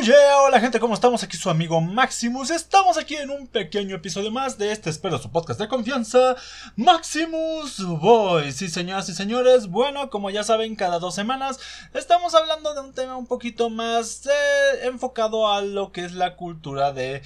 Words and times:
hola 0.00 0.60
gente, 0.60 0.78
¿cómo 0.78 0.94
estamos? 0.94 1.24
Aquí 1.24 1.36
su 1.36 1.50
amigo 1.50 1.80
Maximus. 1.80 2.50
Estamos 2.50 2.96
aquí 2.96 3.16
en 3.16 3.30
un 3.30 3.48
pequeño 3.48 3.96
episodio 3.96 4.30
más 4.30 4.56
de 4.56 4.70
este, 4.70 4.90
espero, 4.90 5.18
su 5.18 5.32
podcast 5.32 5.58
de 5.58 5.66
confianza, 5.66 6.36
Maximus 6.76 7.84
Boy. 7.84 8.52
Sí, 8.52 8.68
señoras 8.68 9.08
y 9.08 9.14
señores, 9.14 9.66
bueno, 9.66 10.08
como 10.08 10.30
ya 10.30 10.44
saben, 10.44 10.76
cada 10.76 11.00
dos 11.00 11.16
semanas 11.16 11.58
estamos 11.94 12.36
hablando 12.36 12.74
de 12.74 12.80
un 12.80 12.94
tema 12.94 13.16
un 13.16 13.26
poquito 13.26 13.70
más 13.70 14.24
eh, 14.26 14.86
enfocado 14.86 15.52
a 15.52 15.62
lo 15.62 15.90
que 15.90 16.04
es 16.04 16.12
la 16.12 16.36
cultura 16.36 16.92
de 16.92 17.16
eh, 17.16 17.22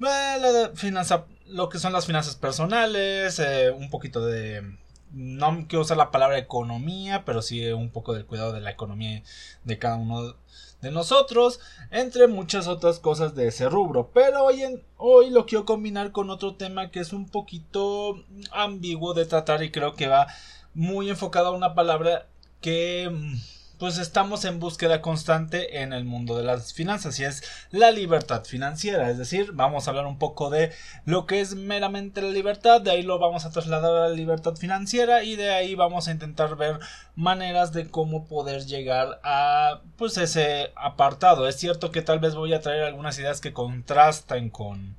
la 0.00 0.72
finanza, 0.74 1.26
lo 1.46 1.68
que 1.68 1.78
son 1.78 1.92
las 1.92 2.06
finanzas 2.06 2.34
personales, 2.34 3.38
eh, 3.38 3.70
un 3.70 3.88
poquito 3.88 4.26
de 4.26 4.76
no 5.12 5.66
quiero 5.68 5.82
usar 5.82 5.96
la 5.96 6.10
palabra 6.10 6.38
economía, 6.38 7.24
pero 7.24 7.40
sí 7.40 7.64
un 7.68 7.90
poco 7.90 8.14
del 8.14 8.26
cuidado 8.26 8.52
de 8.52 8.60
la 8.60 8.72
economía 8.72 9.22
de 9.62 9.78
cada 9.78 9.94
uno 9.94 10.34
de 10.80 10.90
nosotros, 10.90 11.60
entre 11.90 12.26
muchas 12.26 12.68
otras 12.68 13.00
cosas 13.00 13.34
de 13.34 13.48
ese 13.48 13.68
rubro. 13.68 14.10
Pero 14.12 14.44
hoy, 14.44 14.62
hoy 14.96 15.30
lo 15.30 15.46
quiero 15.46 15.64
combinar 15.64 16.12
con 16.12 16.30
otro 16.30 16.54
tema 16.54 16.90
que 16.90 17.00
es 17.00 17.12
un 17.12 17.28
poquito 17.28 18.22
ambiguo 18.52 19.14
de 19.14 19.26
tratar 19.26 19.62
y 19.62 19.70
creo 19.70 19.94
que 19.94 20.08
va 20.08 20.26
muy 20.74 21.08
enfocado 21.08 21.48
a 21.48 21.56
una 21.56 21.74
palabra 21.74 22.26
que 22.60 23.08
mm, 23.10 23.34
pues 23.78 23.98
estamos 23.98 24.44
en 24.44 24.58
búsqueda 24.58 25.02
constante 25.02 25.82
en 25.82 25.92
el 25.92 26.04
mundo 26.04 26.36
de 26.36 26.44
las 26.44 26.72
finanzas 26.72 27.18
y 27.20 27.24
es 27.24 27.42
la 27.70 27.90
libertad 27.90 28.44
financiera. 28.44 29.10
Es 29.10 29.18
decir, 29.18 29.52
vamos 29.52 29.86
a 29.86 29.90
hablar 29.90 30.06
un 30.06 30.18
poco 30.18 30.50
de 30.50 30.72
lo 31.04 31.26
que 31.26 31.40
es 31.40 31.54
meramente 31.54 32.22
la 32.22 32.30
libertad, 32.30 32.80
de 32.80 32.90
ahí 32.90 33.02
lo 33.02 33.18
vamos 33.18 33.44
a 33.44 33.50
trasladar 33.50 33.94
a 33.94 34.08
la 34.08 34.14
libertad 34.14 34.56
financiera 34.56 35.22
y 35.24 35.36
de 35.36 35.50
ahí 35.50 35.74
vamos 35.74 36.08
a 36.08 36.12
intentar 36.12 36.56
ver 36.56 36.78
maneras 37.14 37.72
de 37.72 37.88
cómo 37.88 38.26
poder 38.26 38.64
llegar 38.64 39.20
a 39.22 39.80
pues 39.96 40.16
ese 40.16 40.72
apartado. 40.76 41.46
Es 41.46 41.56
cierto 41.56 41.90
que 41.90 42.02
tal 42.02 42.18
vez 42.18 42.34
voy 42.34 42.54
a 42.54 42.60
traer 42.60 42.84
algunas 42.84 43.18
ideas 43.18 43.40
que 43.40 43.52
contrastan 43.52 44.50
con 44.50 44.96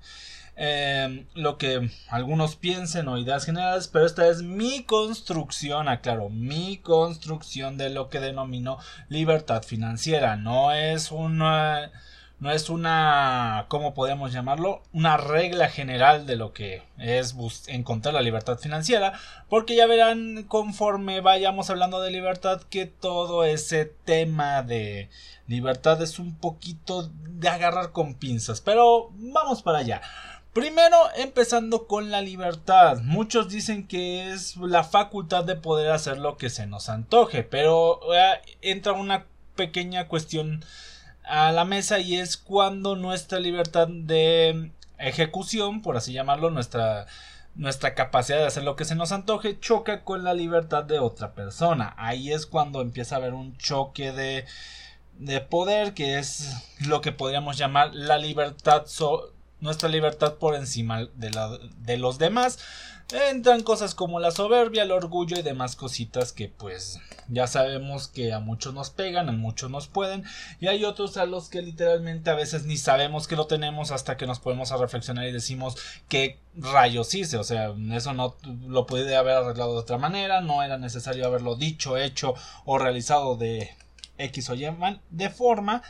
Em, 0.59 1.27
lo 1.35 1.59
que 1.59 1.91
algunos 2.09 2.55
piensen 2.55 3.07
o 3.07 3.19
ideas 3.19 3.45
generales, 3.45 3.87
pero 3.87 4.07
esta 4.07 4.27
es 4.27 4.41
mi 4.41 4.83
construcción, 4.83 5.87
aclaro, 5.87 6.29
mi 6.29 6.77
construcción 6.77 7.77
de 7.77 7.91
lo 7.91 8.09
que 8.09 8.19
denomino 8.19 8.79
libertad 9.07 9.61
financiera. 9.61 10.35
No 10.35 10.71
es 10.71 11.11
una, 11.11 11.91
no 12.39 12.49
es 12.49 12.71
una, 12.71 13.65
¿cómo 13.67 13.93
podemos 13.93 14.33
llamarlo? 14.33 14.81
Una 14.93 15.17
regla 15.17 15.69
general 15.69 16.25
de 16.25 16.37
lo 16.37 16.53
que 16.53 16.81
es 16.97 17.35
encontrar 17.67 18.15
la 18.15 18.21
libertad 18.23 18.57
financiera, 18.57 19.13
porque 19.49 19.75
ya 19.75 19.85
verán 19.85 20.45
conforme 20.45 21.21
vayamos 21.21 21.69
hablando 21.69 22.01
de 22.01 22.09
libertad 22.09 22.63
que 22.63 22.87
todo 22.87 23.43
ese 23.43 23.85
tema 23.85 24.63
de 24.63 25.11
libertad 25.45 26.01
es 26.01 26.17
un 26.17 26.35
poquito 26.35 27.11
de 27.13 27.47
agarrar 27.47 27.91
con 27.91 28.15
pinzas, 28.15 28.59
pero 28.59 29.11
vamos 29.13 29.61
para 29.61 29.79
allá. 29.79 30.01
Primero, 30.57 30.97
empezando 31.15 31.85
con 31.85 32.09
la 32.09 32.19
libertad. 32.19 33.01
Muchos 33.03 33.47
dicen 33.47 33.85
que 33.85 34.31
es 34.31 34.57
la 34.57 34.83
facultad 34.83 35.43
de 35.43 35.55
poder 35.55 35.91
hacer 35.91 36.17
lo 36.17 36.35
que 36.35 36.49
se 36.49 36.65
nos 36.65 36.89
antoje, 36.89 37.43
pero 37.43 37.99
eh, 38.11 38.41
entra 38.63 38.93
una 38.93 39.27
pequeña 39.55 40.07
cuestión 40.07 40.65
a 41.23 41.51
la 41.51 41.63
mesa 41.63 41.99
y 41.99 42.15
es 42.15 42.37
cuando 42.37 42.95
nuestra 42.95 43.39
libertad 43.39 43.87
de 43.87 44.71
ejecución, 44.97 45.83
por 45.83 45.95
así 45.95 46.11
llamarlo, 46.11 46.49
nuestra 46.49 47.05
nuestra 47.53 47.93
capacidad 47.93 48.39
de 48.39 48.47
hacer 48.47 48.63
lo 48.63 48.75
que 48.75 48.85
se 48.85 48.95
nos 48.95 49.11
antoje 49.11 49.59
choca 49.59 50.03
con 50.03 50.23
la 50.23 50.33
libertad 50.33 50.83
de 50.83 50.97
otra 50.97 51.33
persona. 51.35 51.93
Ahí 51.97 52.31
es 52.33 52.47
cuando 52.47 52.81
empieza 52.81 53.13
a 53.13 53.19
haber 53.19 53.35
un 53.35 53.55
choque 53.57 54.11
de, 54.11 54.45
de 55.19 55.39
poder, 55.39 55.93
que 55.93 56.17
es 56.17 56.49
lo 56.87 57.01
que 57.01 57.11
podríamos 57.11 57.59
llamar 57.59 57.93
la 57.93 58.17
libertad 58.17 58.85
nuestra 59.59 59.89
libertad 59.89 60.35
por 60.35 60.55
encima 60.55 61.05
de, 61.15 61.31
la, 61.31 61.57
de 61.79 61.97
los 61.97 62.17
demás. 62.17 62.59
Entran 63.29 63.63
cosas 63.63 63.95
como 63.95 64.19
la 64.19 64.31
soberbia, 64.31 64.83
el 64.83 64.91
orgullo 64.91 65.39
y 65.39 65.41
demás 65.41 65.77
cositas 65.77 66.33
que 66.33 66.49
pues 66.49 66.99
ya 67.29 67.47
sabemos 67.47 68.09
que 68.09 68.33
a 68.33 68.39
muchos 68.39 68.73
nos 68.73 68.89
pegan, 68.89 69.29
a 69.29 69.31
muchos 69.31 69.71
nos 69.71 69.87
pueden. 69.87 70.25
Y 70.59 70.67
hay 70.67 70.83
otros 70.83 71.15
a 71.15 71.25
los 71.25 71.47
que 71.47 71.61
literalmente 71.61 72.29
a 72.29 72.35
veces 72.35 72.65
ni 72.65 72.75
sabemos 72.75 73.27
que 73.27 73.37
lo 73.37 73.47
tenemos 73.47 73.91
hasta 73.91 74.17
que 74.17 74.27
nos 74.27 74.39
podemos 74.39 74.73
a 74.73 74.77
reflexionar 74.77 75.25
y 75.25 75.31
decimos 75.31 75.77
que 76.09 76.39
rayos 76.53 77.13
hice, 77.13 77.37
o 77.37 77.43
sea, 77.43 77.73
eso 77.93 78.13
no 78.13 78.35
lo 78.67 78.85
pude 78.87 79.15
haber 79.15 79.37
arreglado 79.37 79.73
de 79.73 79.79
otra 79.79 79.97
manera, 79.97 80.41
no 80.41 80.63
era 80.63 80.77
necesario 80.77 81.27
haberlo 81.27 81.55
dicho, 81.55 81.97
hecho 81.97 82.33
o 82.65 82.77
realizado 82.77 83.37
de 83.37 83.69
X 84.17 84.49
o 84.49 84.55
Y 84.55 84.67
de 85.11 85.29
forma 85.29 85.83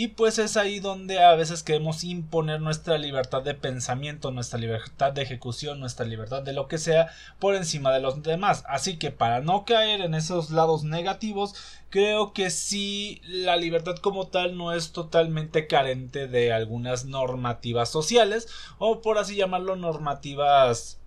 y 0.00 0.08
pues 0.08 0.38
es 0.38 0.56
ahí 0.56 0.80
donde 0.80 1.22
a 1.22 1.34
veces 1.34 1.62
queremos 1.62 2.04
imponer 2.04 2.62
nuestra 2.62 2.96
libertad 2.96 3.42
de 3.42 3.52
pensamiento, 3.52 4.30
nuestra 4.30 4.58
libertad 4.58 5.12
de 5.12 5.20
ejecución, 5.20 5.78
nuestra 5.78 6.06
libertad 6.06 6.42
de 6.42 6.54
lo 6.54 6.68
que 6.68 6.78
sea 6.78 7.10
por 7.38 7.54
encima 7.54 7.92
de 7.92 8.00
los 8.00 8.22
demás. 8.22 8.64
Así 8.66 8.96
que 8.96 9.10
para 9.10 9.42
no 9.42 9.66
caer 9.66 10.00
en 10.00 10.14
esos 10.14 10.48
lados 10.48 10.84
negativos, 10.84 11.54
creo 11.90 12.32
que 12.32 12.48
sí 12.48 13.20
la 13.26 13.56
libertad 13.56 13.96
como 13.96 14.28
tal 14.28 14.56
no 14.56 14.72
es 14.72 14.92
totalmente 14.92 15.66
carente 15.66 16.28
de 16.28 16.54
algunas 16.54 17.04
normativas 17.04 17.90
sociales 17.90 18.48
o 18.78 19.02
por 19.02 19.18
así 19.18 19.36
llamarlo 19.36 19.76
normativas 19.76 20.99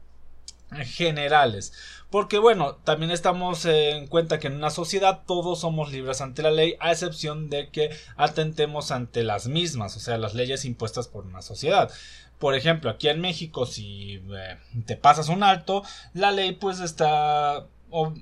generales. 0.77 1.73
Porque 2.09 2.37
bueno, 2.37 2.75
también 2.83 3.11
estamos 3.11 3.65
en 3.65 4.07
cuenta 4.07 4.39
que 4.39 4.47
en 4.47 4.55
una 4.55 4.69
sociedad 4.69 5.21
todos 5.25 5.61
somos 5.61 5.91
libres 5.91 6.21
ante 6.21 6.43
la 6.43 6.51
ley, 6.51 6.75
a 6.79 6.91
excepción 6.91 7.49
de 7.49 7.69
que 7.69 7.89
atentemos 8.17 8.91
ante 8.91 9.23
las 9.23 9.47
mismas, 9.47 9.97
o 9.97 9.99
sea, 9.99 10.17
las 10.17 10.35
leyes 10.35 10.65
impuestas 10.65 11.07
por 11.07 11.25
una 11.25 11.41
sociedad. 11.41 11.91
Por 12.37 12.55
ejemplo, 12.55 12.91
aquí 12.91 13.07
en 13.07 13.21
México, 13.21 13.65
si 13.65 14.21
eh, 14.31 14.57
te 14.85 14.95
pasas 14.95 15.29
un 15.29 15.43
alto, 15.43 15.83
la 16.13 16.31
ley 16.31 16.51
pues 16.51 16.81
está 16.81 17.67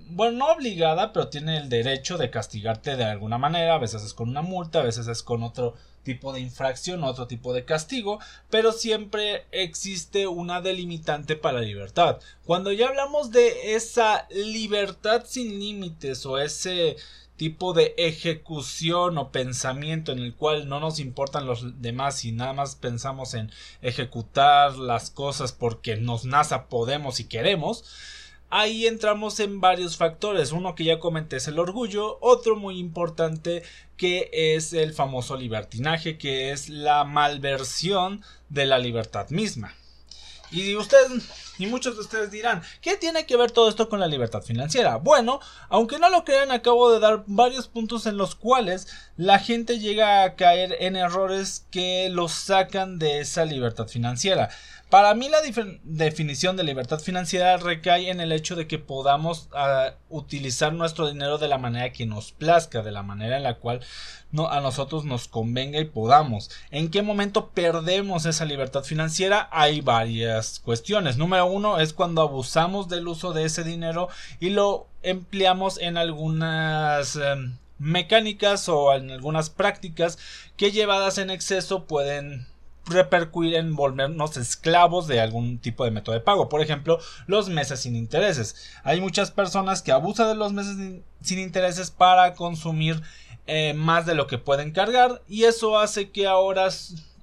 bueno, 0.09 0.38
no 0.38 0.51
obligada, 0.51 1.13
pero 1.13 1.29
tiene 1.29 1.57
el 1.57 1.69
derecho 1.69 2.17
de 2.17 2.29
castigarte 2.29 2.97
de 2.97 3.06
alguna 3.06 3.38
manera, 3.38 3.75
a 3.75 3.79
veces 3.79 4.03
es 4.03 4.13
con 4.13 4.29
una 4.29 4.41
multa, 4.41 4.79
a 4.79 4.84
veces 4.84 5.07
es 5.07 5.23
con 5.23 5.44
otro 5.44 5.75
tipo 6.03 6.34
de 6.34 6.39
infracción, 6.39 7.03
otro 7.03 7.28
tipo 7.28 7.53
de 7.53 7.66
castigo, 7.66 8.19
pero 8.50 8.72
siempre 8.72 9.45
existe 9.51 10.28
una 10.28 10.62
delimitante 10.62 11.35
para 11.35 11.59
la 11.59 11.66
libertad. 11.66 12.19
Cuando 12.45 12.72
ya 12.72 12.88
hablamos 12.88 13.31
de 13.31 13.75
esa 13.75 14.28
libertad 14.29 15.23
sin 15.25 15.59
límites 15.59 16.25
o 16.25 16.38
ese 16.38 16.97
tipo 17.41 17.73
de 17.73 17.95
ejecución 17.97 19.17
o 19.17 19.31
pensamiento 19.31 20.11
en 20.11 20.19
el 20.19 20.35
cual 20.35 20.69
no 20.69 20.79
nos 20.79 21.00
importan 21.00 21.47
los 21.47 21.81
demás 21.81 22.23
y 22.23 22.31
nada 22.31 22.53
más 22.53 22.75
pensamos 22.75 23.34
en 23.34 23.51
ejecutar 23.81 24.78
las 24.78 25.09
cosas 25.09 25.51
porque 25.51 25.95
nos 25.95 26.23
nace, 26.23 26.56
podemos 26.69 27.19
y 27.19 27.23
queremos, 27.23 27.84
ahí 28.51 28.85
entramos 28.85 29.39
en 29.39 29.59
varios 29.59 29.97
factores. 29.97 30.51
Uno 30.51 30.75
que 30.75 30.84
ya 30.84 31.00
comenté 31.00 31.38
es 31.38 31.47
el 31.47 31.57
orgullo, 31.57 32.19
otro 32.22 32.56
muy 32.56 32.78
importante 32.78 33.63
que 33.97 34.29
es 34.31 34.73
el 34.73 34.94
famoso 34.94 35.35
libertinaje, 35.35 36.17
que 36.17 36.51
es 36.51 36.69
la 36.69 37.03
malversión 37.03 38.23
de 38.50 38.66
la 38.66 38.78
libertad 38.78 39.29
misma. 39.29 39.73
Y 40.51 40.75
ustedes, 40.75 41.09
y 41.59 41.66
muchos 41.67 41.95
de 41.95 42.01
ustedes 42.01 42.29
dirán, 42.29 42.61
¿qué 42.81 42.97
tiene 42.97 43.25
que 43.25 43.38
ver 43.38 43.51
todo 43.51 43.69
esto 43.69 43.88
con 43.88 44.01
la 44.01 44.07
libertad 44.07 44.41
financiera? 44.41 44.97
Bueno, 44.97 45.40
aunque 45.69 45.97
no 45.97 46.09
lo 46.09 46.25
crean, 46.25 46.51
acabo 46.51 46.91
de 46.91 47.00
dar 47.00 47.23
varios 47.25 47.69
puntos 47.69 48.06
en 48.06 48.17
los 48.17 48.35
cuales 48.35 48.88
la 49.16 49.40
gente 49.40 49.79
llega 49.79 50.23
a 50.23 50.35
caer 50.35 50.75
en 50.81 50.97
errores 50.97 51.66
que 51.72 52.09
los 52.09 52.34
sacan 52.34 53.00
de 53.00 53.22
esa 53.22 53.45
libertad 53.45 53.88
financiera. 53.88 54.50
Para 54.91 55.13
mí 55.13 55.29
la 55.29 55.38
definición 55.84 56.57
de 56.57 56.66
libertad 56.66 57.00
financiera 57.00 57.56
recae 57.56 58.09
en 58.09 58.19
el 58.19 58.34
hecho 58.34 58.57
de 58.57 58.68
que 58.68 58.78
podamos 58.78 59.47
ah, 59.53 59.94
utilizar 60.09 60.74
nuestro 60.74 61.07
dinero 61.07 61.38
de 61.38 61.47
la 61.47 61.57
manera 61.57 61.94
que 61.94 62.06
nos 62.06 62.34
plazca, 62.34 62.81
de 62.81 62.91
la 62.91 63.02
manera 63.02 63.38
en 63.38 63.44
la 63.44 63.53
cual 63.56 63.79
a 64.50 64.59
nosotros 64.59 65.06
nos 65.06 65.29
convenga 65.29 65.79
y 65.79 65.85
podamos. 65.85 66.52
¿En 66.72 66.91
qué 66.91 67.03
momento 67.03 67.52
perdemos 67.52 68.26
esa 68.26 68.43
libertad 68.43 68.84
financiera? 68.84 69.47
Hay 69.53 69.79
varias 69.79 70.59
cuestiones. 70.59 71.16
Número 71.16 71.46
uno 71.46 71.79
es 71.79 71.94
cuando 71.94 72.22
abusamos 72.22 72.90
del 72.90 73.08
uso 73.08 73.32
de 73.32 73.46
ese 73.46 73.64
dinero 73.64 74.09
y 74.41 74.49
lo 74.49 74.90
empleamos 75.03 75.78
en 75.78 75.96
algunas... 75.96 77.16
Em, 77.16 77.55
mecánicas 77.79 78.70
o 78.70 78.94
en 78.94 79.09
algunas 79.09 79.49
prácticas 79.49 80.20
que 80.55 80.72
llevadas 80.72 81.17
en 81.17 81.32
exceso 81.32 81.85
pueden 81.85 82.46
repercutir 82.85 83.55
en 83.55 83.75
volvernos 83.75 84.37
esclavos 84.37 85.07
de 85.07 85.22
algún 85.22 85.59
tipo 85.59 85.85
de 85.85 85.91
método 85.91 86.16
de 86.16 86.22
pago. 86.22 86.49
Por 86.49 86.61
ejemplo, 86.61 86.99
los 87.28 87.49
meses 87.49 87.81
sin 87.81 87.95
intereses. 87.95 88.55
Hay 88.83 89.01
muchas 89.01 89.31
personas 89.31 89.81
que 89.81 89.91
abusan 89.91 90.28
de 90.28 90.35
los 90.35 90.53
meses 90.53 90.78
sin 91.22 91.39
intereses 91.39 91.91
para 91.91 92.33
consumir 92.33 93.01
eh, 93.47 93.73
más 93.73 94.05
de 94.05 94.16
lo 94.16 94.28
que 94.28 94.37
pueden 94.37 94.72
cargar 94.72 95.23
y 95.28 95.43
eso 95.45 95.79
hace 95.79 96.11
que 96.11 96.28
ahora 96.28 96.69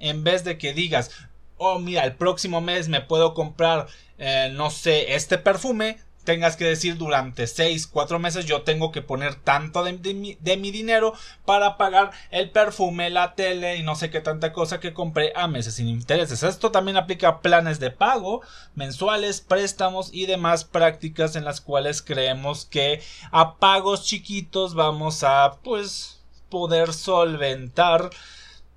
en 0.01 0.25
vez 0.25 0.43
de 0.43 0.59
que 0.59 0.75
digas 0.75 1.13
oh 1.59 1.79
mira 1.79 2.05
el 2.05 2.17
próximo 2.17 2.61
mes 2.61 2.89
me 2.89 3.01
puedo 3.01 3.35
comprar 3.35 3.87
eh, 4.19 4.51
no 4.53 4.71
sé 4.71 5.15
este 5.15 5.39
perfume 5.39 5.99
tengas 6.29 6.57
que 6.57 6.67
decir 6.67 6.99
durante 6.99 7.47
6, 7.47 7.87
4 7.87 8.19
meses 8.19 8.45
yo 8.45 8.61
tengo 8.61 8.93
que 8.93 9.01
poner 9.01 9.37
tanto 9.37 9.83
de, 9.83 9.95
mi, 9.95 10.37
de, 10.39 10.59
mi, 10.59 10.71
dinero 10.71 11.15
para 11.47 11.79
pagar 11.79 12.11
el 12.31 12.51
perfume, 12.51 13.09
la 13.09 13.35
tele 13.35 13.77
y 13.77 13.83
no 13.83 13.97
sé 13.97 14.11
qué 14.11 14.21
tanta 14.21 14.53
cosa 14.53 14.79
que 14.79 14.93
compré 14.93 15.33
a 15.35 15.49
meses 15.49 15.77
sin 15.77 15.89
intereses. 15.89 16.43
Esto 16.43 16.71
también 16.71 16.99
aplica 16.99 17.29
a 17.29 17.41
planes 17.41 17.81
de 17.81 17.91
pago 17.91 18.43
mensuales, 18.75 19.41
préstamos 19.41 20.11
y 20.13 20.27
demás 20.27 20.65
prácticas 20.65 21.35
en 21.35 21.47
las 21.47 21.63
cuales 21.63 22.03
creemos 22.03 22.67
que 22.67 23.01
a 23.31 23.55
pagos 23.55 24.05
chiquitos 24.05 24.75
vamos 24.75 25.25
a 25.25 25.57
pues 25.65 26.21
poder 26.51 26.93
solventar 26.93 28.11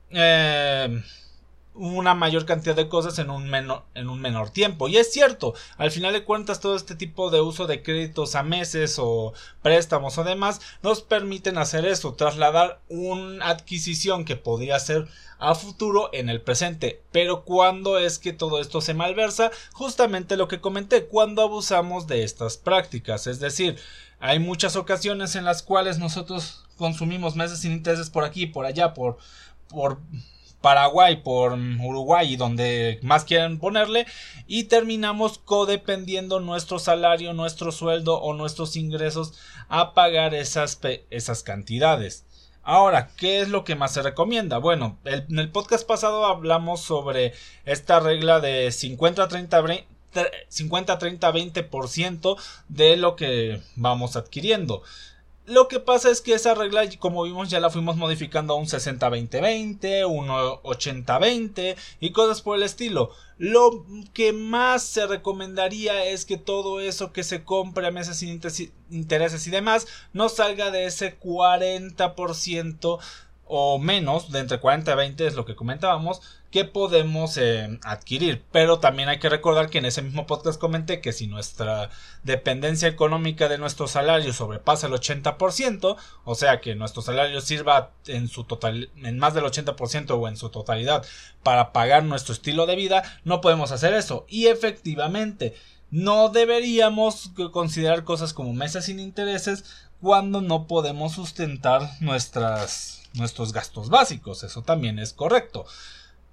eh, 0.10 1.04
una 1.82 2.14
mayor 2.14 2.46
cantidad 2.46 2.76
de 2.76 2.88
cosas 2.88 3.18
en 3.18 3.32
un, 3.32 3.50
menor, 3.50 3.86
en 3.96 4.08
un 4.08 4.22
menor 4.22 4.52
tiempo. 4.52 4.88
Y 4.88 4.98
es 4.98 5.12
cierto, 5.12 5.56
al 5.78 5.90
final 5.90 6.14
de 6.14 6.24
cuentas 6.24 6.60
todo 6.60 6.76
este 6.76 6.94
tipo 6.94 7.32
de 7.32 7.42
uso 7.42 7.66
de 7.66 7.82
créditos 7.82 8.36
a 8.36 8.44
meses 8.44 8.98
o 9.00 9.34
préstamos 9.64 10.20
o 10.20 10.24
demás 10.24 10.62
nos 10.84 11.02
permiten 11.02 11.58
hacer 11.58 11.86
eso, 11.86 12.14
trasladar 12.14 12.82
una 12.88 13.50
adquisición 13.50 14.26
que 14.26 14.36
podría 14.36 14.80
ser 14.80 15.08
a 15.40 15.56
futuro 15.56 16.12
en 16.14 16.30
el 16.30 16.40
presente. 16.42 17.02
Pero 17.12 17.46
cuando 17.46 17.98
es 17.98 18.20
que 18.20 18.32
todo 18.32 18.62
esto 18.62 18.80
se 18.82 18.94
malversa, 18.94 19.50
justamente 19.74 20.38
lo 20.38 20.48
que 20.48 20.62
comenté, 20.62 21.08
cuando 21.08 21.42
abusamos 21.42 22.06
de 22.06 22.24
estas 22.24 22.58
prácticas. 22.58 23.26
Es 23.26 23.40
decir, 23.40 23.80
hay 24.20 24.38
muchas 24.38 24.76
ocasiones 24.76 25.36
en 25.36 25.46
las 25.46 25.64
cuales 25.64 25.98
nosotros 25.98 26.64
consumimos 26.78 27.36
meses 27.36 27.62
sin 27.62 27.72
intereses 27.72 28.12
por 28.12 28.24
aquí, 28.24 28.46
por 28.46 28.68
allá, 28.68 28.94
por, 28.94 29.18
por 29.68 30.00
Paraguay, 30.62 31.18
por 31.18 31.54
Uruguay 31.54 32.34
y 32.34 32.36
donde 32.38 33.00
más 33.02 33.26
quieren 33.26 33.60
ponerle 33.60 34.06
y 34.48 34.66
terminamos 34.66 35.40
codependiendo 35.40 36.40
nuestro 36.40 36.80
salario, 36.80 37.34
nuestro 37.34 37.72
sueldo 37.72 38.20
o 38.22 38.34
nuestros 38.34 38.76
ingresos 38.76 39.34
a 39.70 39.94
pagar 39.94 40.34
esas, 40.34 40.80
esas 41.10 41.44
cantidades. 41.44 42.26
Ahora, 42.64 43.10
¿qué 43.18 43.42
es 43.42 43.50
lo 43.50 43.64
que 43.64 43.76
más 43.76 43.94
se 43.94 44.04
recomienda? 44.04 44.60
Bueno, 44.60 45.00
en 45.06 45.40
el 45.40 45.50
podcast 45.50 45.88
pasado 45.88 46.26
hablamos 46.26 46.82
sobre 46.82 47.34
esta 47.66 48.00
regla 48.00 48.40
de 48.40 48.72
50 48.72 49.28
30 49.28 49.64
50 50.48 51.00
30 51.00 51.32
20% 51.32 52.38
de 52.68 52.98
lo 52.98 53.16
que 53.16 53.62
vamos 53.76 54.16
adquiriendo. 54.16 54.84
Lo 55.52 55.68
que 55.68 55.82
pasa 55.82 56.10
es 56.10 56.22
que 56.22 56.34
esa 56.34 56.54
regla, 56.54 56.84
como 56.98 57.24
vimos, 57.24 57.50
ya 57.50 57.60
la 57.60 57.70
fuimos 57.70 57.98
modificando 57.98 58.54
a 58.54 58.56
un 58.56 58.68
60-20-20, 58.68 60.08
un 60.08 60.30
80-20 60.30 61.76
y 62.00 62.12
cosas 62.14 62.42
por 62.42 62.56
el 62.56 62.64
estilo. 62.64 63.12
Lo 63.38 63.86
que 64.14 64.32
más 64.32 64.82
se 64.82 65.08
recomendaría 65.08 66.06
es 66.06 66.24
que 66.24 66.38
todo 66.38 66.80
eso 66.80 67.12
que 67.12 67.24
se 67.24 67.44
compre 67.44 67.86
a 67.86 67.92
meses 67.92 68.16
sin 68.16 68.40
intereses 68.90 69.46
y 69.46 69.52
demás 69.52 69.88
no 70.14 70.30
salga 70.30 70.72
de 70.72 70.86
ese 70.86 71.20
40% 71.20 73.00
o 73.46 73.78
menos, 73.78 74.32
de 74.32 74.40
entre 74.40 74.62
40 74.62 74.94
y 74.94 74.96
20 74.96 75.28
es 75.28 75.36
lo 75.36 75.44
que 75.44 75.58
comentábamos, 75.58 76.22
que 76.52 76.66
podemos 76.66 77.38
eh, 77.38 77.80
adquirir. 77.84 78.44
Pero 78.52 78.80
también 78.80 79.10
hay 79.10 79.20
que 79.20 79.30
recordar 79.30 79.70
que 79.70 79.78
en 79.80 79.86
ese 79.86 80.02
mismo 80.02 80.28
podcast 80.28 80.60
comenté 80.60 81.02
que 81.02 81.14
si 81.14 81.28
nuestra 81.28 81.90
dependencia 82.24 82.88
económica 82.88 83.48
de 83.48 83.58
nuestro 83.58 83.88
salario 83.88 84.34
sobrepasa 84.34 84.88
el 84.88 84.94
80%, 84.94 85.96
o 86.26 86.36
sea 86.36 86.60
que 86.60 86.76
nuestro 86.76 87.02
salario 87.02 87.42
sirva 87.42 87.92
en 88.06 88.28
su 88.28 88.44
total, 88.44 88.90
en 88.98 89.18
más 89.18 89.34
del 89.34 89.46
80% 89.46 90.12
o 90.12 90.28
en 90.28 90.38
su 90.38 90.50
totalidad 90.50 91.06
para 91.42 91.72
pagar 91.72 92.04
nuestro 92.04 92.34
estilo 92.34 92.66
de 92.66 92.76
vida, 92.76 93.04
no 93.24 93.42
podemos 93.42 93.72
hacer 93.72 93.94
eso. 93.94 94.26
Y 94.28 94.48
efectivamente, 94.48 95.56
no 95.90 96.30
deberíamos 96.30 97.32
considerar 97.52 98.04
cosas 98.04 98.34
como 98.34 98.54
mesas 98.54 98.86
sin 98.86 99.00
intereses 99.00 99.88
cuando 100.02 100.42
no 100.42 100.68
podemos 100.68 101.14
sustentar 101.14 101.90
nuestras 102.02 103.02
nuestros 103.14 103.52
gastos 103.52 103.90
básicos, 103.90 104.44
eso 104.44 104.62
también 104.62 105.00
es 105.00 105.14
correcto. 105.14 105.66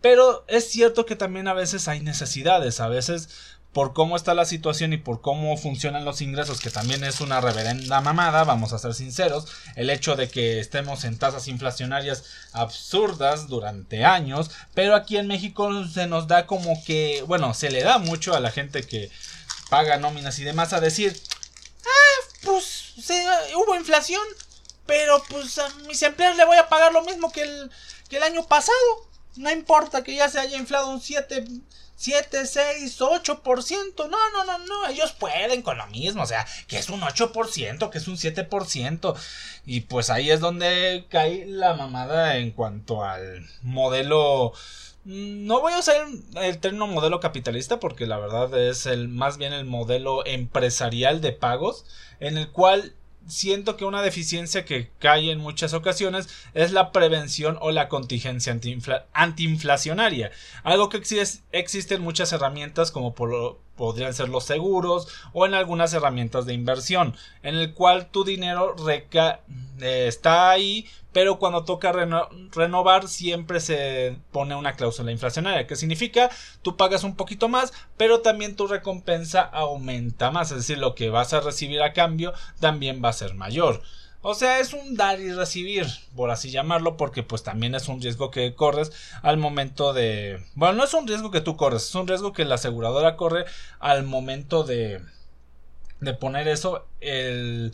Pero 0.01 0.45
es 0.49 0.71
cierto 0.71 1.07
que 1.07 1.17
también 1.17 1.49
a 1.49 1.55
veces 1.55 1.89
hay 1.89 2.01
necesidades, 2.01 2.81
a 2.81 2.89
veces 2.89 3.29
por 3.73 3.93
cómo 3.93 4.17
está 4.17 4.35
la 4.35 4.45
situación 4.45 4.93
y 4.93 4.97
por 4.97 5.21
cómo 5.21 5.57
funcionan 5.57 6.05
los 6.05 6.21
ingresos, 6.21 6.61
que 6.61 6.71
también 6.71 7.05
es 7.05 7.21
una 7.21 7.41
reverenda 7.41 8.01
mamada, 8.01 8.45
vamos 8.45 8.73
a 8.73 8.79
ser 8.79 8.95
sinceros, 8.95 9.47
el 9.77 9.91
hecho 9.91 10.17
de 10.17 10.29
que 10.29 10.59
estemos 10.59 11.05
en 11.05 11.19
tasas 11.19 11.49
inflacionarias 11.49 12.25
absurdas 12.53 13.47
durante 13.47 14.05
años, 14.05 14.51
pero 14.75 14.95
aquí 14.95 15.17
en 15.17 15.27
México 15.27 15.85
se 15.87 16.07
nos 16.07 16.27
da 16.27 16.47
como 16.47 16.83
que, 16.85 17.23
bueno, 17.27 17.53
se 17.55 17.71
le 17.71 17.83
da 17.83 17.99
mucho 17.99 18.35
a 18.35 18.41
la 18.41 18.51
gente 18.51 18.85
que 18.85 19.11
paga 19.69 19.99
nóminas 19.99 20.39
y 20.39 20.45
demás 20.45 20.73
a 20.73 20.81
decir, 20.81 21.21
ah, 21.85 22.29
pues 22.43 22.95
hubo 23.55 23.77
inflación, 23.77 24.23
pero 24.87 25.23
pues 25.29 25.59
a 25.59 25.69
mis 25.87 26.03
empleados 26.03 26.39
le 26.39 26.47
voy 26.47 26.57
a 26.57 26.69
pagar 26.69 26.93
lo 26.93 27.03
mismo 27.03 27.31
que 27.31 27.43
el, 27.43 27.71
que 28.09 28.17
el 28.17 28.23
año 28.23 28.47
pasado. 28.47 29.08
No 29.37 29.51
importa 29.51 30.03
que 30.03 30.15
ya 30.15 30.29
se 30.29 30.41
haya 30.41 30.57
inflado 30.59 30.91
un 30.91 31.01
7, 31.01 31.45
7, 31.97 32.47
6, 32.47 33.01
8%. 33.01 34.09
No, 34.09 34.31
no, 34.33 34.45
no, 34.45 34.59
no. 34.59 34.89
Ellos 34.89 35.13
pueden 35.13 35.63
con 35.63 35.79
lo 35.79 35.87
mismo. 35.89 36.23
O 36.23 36.27
sea, 36.27 36.47
que 36.67 36.79
es 36.79 36.89
un 36.89 37.01
8%, 37.01 37.91
que 37.91 37.99
es 37.99 38.09
un 38.09 38.17
7%. 38.17 39.17
Y 39.67 39.83
pues 39.83 40.11
ahí 40.11 40.31
es 40.31 40.41
donde 40.41 41.07
cae 41.09 41.45
la 41.47 41.75
mamada 41.75 42.37
en 42.37 42.53
cuanto 42.53 43.05
al 43.05 43.47
modelo. 43.63 44.53
No 45.05 45.61
voy 45.61 45.73
a 45.73 45.79
usar 45.79 46.07
el 46.37 46.59
término 46.59 46.87
modelo 46.87 47.21
capitalista 47.21 47.81
porque 47.81 48.07
la 48.07 48.19
verdad 48.19 48.53
es 48.59 48.87
el 48.87 49.09
más 49.09 49.39
bien 49.39 49.53
el 49.53 49.65
modelo 49.65 50.27
empresarial 50.27 51.21
de 51.21 51.33
pagos 51.33 51.87
en 52.21 52.37
el 52.37 52.51
cual 52.51 52.95
siento 53.29 53.77
que 53.77 53.85
una 53.85 54.03
deficiencia 54.03 54.65
que 54.65 54.91
cae 54.99 55.31
en 55.31 55.39
muchas 55.39 55.75
ocasiones 55.75 56.29
es 56.55 56.73
la 56.73 56.93
prevención 56.93 57.59
o 57.61 57.71
la 57.71 57.89
contingencia 57.89 58.59
antiinflacionaria. 59.13 60.31
Algo 60.65 60.89
que 60.89 60.97
existe, 60.97 61.45
existen 61.53 62.03
muchas 62.03 62.33
herramientas 62.33 62.91
como 62.91 63.15
por, 63.15 63.59
podrían 63.77 64.13
ser 64.13 64.29
los 64.29 64.45
seguros 64.45 65.09
o 65.33 65.47
en 65.47 65.55
algunas 65.55 65.93
herramientas 65.95 66.47
de 66.47 66.55
inversión, 66.55 67.17
en 67.43 67.55
el 67.55 67.75
cual 67.75 68.11
tu 68.11 68.25
dinero 68.25 68.75
reca 68.75 69.41
eh, 69.81 70.07
está 70.09 70.51
ahí, 70.51 70.87
pero 71.13 71.39
cuando 71.39 71.65
toca 71.65 71.93
renovar 71.93 73.09
siempre 73.09 73.61
se 73.61 74.17
pone 74.31 74.55
una 74.55 74.75
cláusula 74.75 75.11
inflacionaria, 75.11 75.67
que 75.67 75.77
significa 75.77 76.31
tú 76.63 76.77
pagas 76.77 77.05
un 77.05 77.17
poquito 77.17 77.49
más, 77.49 77.73
pero 77.97 78.21
también 78.21 78.57
tu 78.57 78.67
recompensa 78.67 79.43
aumenta 79.43 80.31
más, 80.31 80.51
es 80.51 80.59
decir, 80.59 80.79
lo 80.79 80.95
que 80.95 81.11
vas 81.11 81.33
a 81.33 81.41
recibir 81.41 81.83
a 81.83 81.93
cambio 81.93 82.33
también 82.61 83.03
va 83.03 83.09
a 83.09 83.15
ser 83.15 83.35
mayor. 83.35 83.83
O 84.21 84.35
sea, 84.35 84.59
es 84.59 84.73
un 84.73 84.97
dar 84.97 85.21
y 85.21 85.33
recibir, 85.33 85.87
por 86.17 86.31
así 86.31 86.51
llamarlo, 86.51 86.97
porque 86.97 87.23
pues 87.23 87.45
también 87.45 87.77
es 87.77 87.87
un 87.89 88.03
riesgo 88.03 88.31
que 88.33 88.55
corres 88.55 88.91
al 89.23 89.37
momento 89.37 89.93
de... 89.93 90.45
Bueno, 90.55 90.75
no 90.75 90.85
es 90.85 90.93
un 90.93 91.07
riesgo 91.07 91.31
que 91.31 91.41
tú 91.41 91.57
corres, 91.57 91.85
es 91.85 91.95
un 91.95 92.09
riesgo 92.09 92.33
que 92.33 92.45
la 92.45 92.57
aseguradora 92.57 93.17
corre 93.17 93.45
al 93.79 94.03
momento 94.03 94.65
de... 94.65 95.01
de 96.01 96.15
poner 96.15 96.49
eso, 96.49 96.89
el 97.01 97.73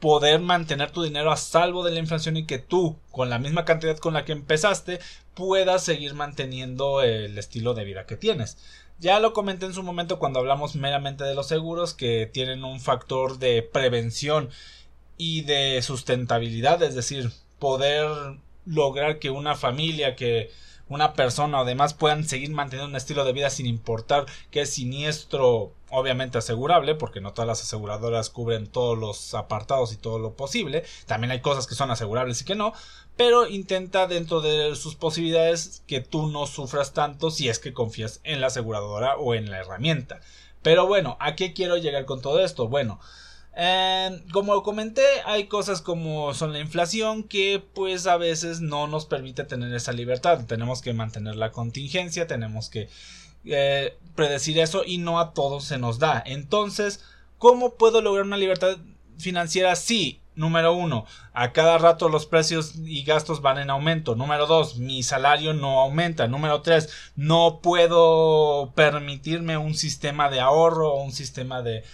poder 0.00 0.40
mantener 0.40 0.90
tu 0.90 1.02
dinero 1.02 1.32
a 1.32 1.36
salvo 1.36 1.84
de 1.84 1.92
la 1.92 2.00
inflación 2.00 2.36
y 2.36 2.46
que 2.46 2.58
tú, 2.58 2.96
con 3.10 3.30
la 3.30 3.38
misma 3.38 3.64
cantidad 3.64 3.96
con 3.98 4.14
la 4.14 4.24
que 4.24 4.32
empezaste, 4.32 5.00
puedas 5.34 5.84
seguir 5.84 6.14
manteniendo 6.14 7.02
el 7.02 7.36
estilo 7.38 7.74
de 7.74 7.84
vida 7.84 8.06
que 8.06 8.16
tienes. 8.16 8.58
Ya 8.98 9.20
lo 9.20 9.32
comenté 9.32 9.66
en 9.66 9.74
su 9.74 9.82
momento 9.82 10.18
cuando 10.18 10.38
hablamos 10.38 10.74
meramente 10.74 11.24
de 11.24 11.34
los 11.34 11.48
seguros 11.48 11.92
que 11.92 12.26
tienen 12.26 12.64
un 12.64 12.80
factor 12.80 13.38
de 13.38 13.62
prevención 13.62 14.48
y 15.18 15.42
de 15.42 15.80
sustentabilidad, 15.82 16.82
es 16.82 16.94
decir, 16.94 17.30
poder 17.58 18.06
lograr 18.64 19.18
que 19.18 19.30
una 19.30 19.54
familia, 19.54 20.16
que 20.16 20.50
una 20.88 21.14
persona 21.14 21.60
o 21.60 21.64
demás 21.64 21.94
puedan 21.94 22.24
seguir 22.24 22.50
manteniendo 22.50 22.90
un 22.90 22.96
estilo 22.96 23.24
de 23.24 23.32
vida 23.32 23.50
sin 23.50 23.66
importar 23.66 24.26
que 24.50 24.62
es 24.62 24.70
siniestro, 24.74 25.72
obviamente 25.90 26.38
asegurable, 26.38 26.94
porque 26.94 27.20
no 27.20 27.32
todas 27.32 27.48
las 27.48 27.62
aseguradoras 27.62 28.30
cubren 28.30 28.66
todos 28.66 28.96
los 28.96 29.34
apartados 29.34 29.92
y 29.92 29.96
todo 29.96 30.18
lo 30.18 30.34
posible, 30.34 30.84
también 31.06 31.32
hay 31.32 31.40
cosas 31.40 31.66
que 31.66 31.74
son 31.74 31.90
asegurables 31.90 32.40
y 32.40 32.44
que 32.44 32.54
no, 32.54 32.72
pero 33.16 33.48
intenta 33.48 34.06
dentro 34.06 34.40
de 34.40 34.76
sus 34.76 34.94
posibilidades 34.94 35.82
que 35.86 36.00
tú 36.00 36.28
no 36.28 36.46
sufras 36.46 36.92
tanto 36.92 37.30
si 37.30 37.48
es 37.48 37.58
que 37.58 37.72
confías 37.72 38.20
en 38.24 38.40
la 38.40 38.48
aseguradora 38.48 39.16
o 39.16 39.34
en 39.34 39.50
la 39.50 39.58
herramienta. 39.58 40.20
Pero 40.62 40.86
bueno, 40.86 41.16
¿a 41.20 41.34
qué 41.36 41.52
quiero 41.52 41.76
llegar 41.76 42.04
con 42.06 42.20
todo 42.20 42.44
esto? 42.44 42.68
Bueno, 42.68 43.00
eh, 43.56 44.22
como 44.32 44.62
comenté, 44.62 45.02
hay 45.24 45.46
cosas 45.46 45.80
como 45.80 46.34
son 46.34 46.52
la 46.52 46.60
inflación 46.60 47.22
que 47.22 47.64
pues 47.74 48.06
a 48.06 48.18
veces 48.18 48.60
no 48.60 48.86
nos 48.86 49.06
permite 49.06 49.44
tener 49.44 49.72
esa 49.74 49.92
libertad. 49.92 50.44
Tenemos 50.46 50.82
que 50.82 50.92
mantener 50.92 51.36
la 51.36 51.52
contingencia, 51.52 52.26
tenemos 52.26 52.68
que 52.68 52.90
eh, 53.46 53.96
predecir 54.14 54.58
eso 54.58 54.82
y 54.84 54.98
no 54.98 55.18
a 55.18 55.32
todos 55.32 55.64
se 55.64 55.78
nos 55.78 55.98
da. 55.98 56.22
Entonces, 56.26 57.02
¿cómo 57.38 57.74
puedo 57.74 58.02
lograr 58.02 58.26
una 58.26 58.36
libertad 58.36 58.76
financiera? 59.18 59.74
Sí, 59.74 60.20
Número 60.36 60.74
uno, 60.74 61.06
a 61.32 61.52
cada 61.52 61.78
rato 61.78 62.10
los 62.10 62.26
precios 62.26 62.74
y 62.84 63.04
gastos 63.04 63.40
van 63.40 63.56
en 63.56 63.70
aumento. 63.70 64.16
Número 64.16 64.46
dos, 64.46 64.76
mi 64.76 65.02
salario 65.02 65.54
no 65.54 65.80
aumenta. 65.80 66.28
Número 66.28 66.60
tres, 66.60 66.90
no 67.16 67.60
puedo 67.62 68.70
permitirme 68.74 69.56
un 69.56 69.74
sistema 69.74 70.28
de 70.28 70.40
ahorro 70.40 70.92
o 70.92 71.02
un 71.02 71.12
sistema 71.12 71.62
de, 71.62 71.84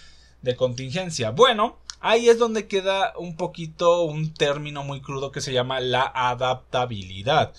de 0.43 0.55
contingencia. 0.55 1.31
Bueno, 1.31 1.77
ahí 1.99 2.29
es 2.29 2.37
donde 2.37 2.67
queda 2.67 3.13
un 3.17 3.35
poquito 3.35 4.03
un 4.03 4.33
término 4.33 4.83
muy 4.83 5.01
crudo 5.01 5.31
que 5.31 5.41
se 5.41 5.53
llama 5.53 5.79
la 5.79 6.03
adaptabilidad. 6.13 7.53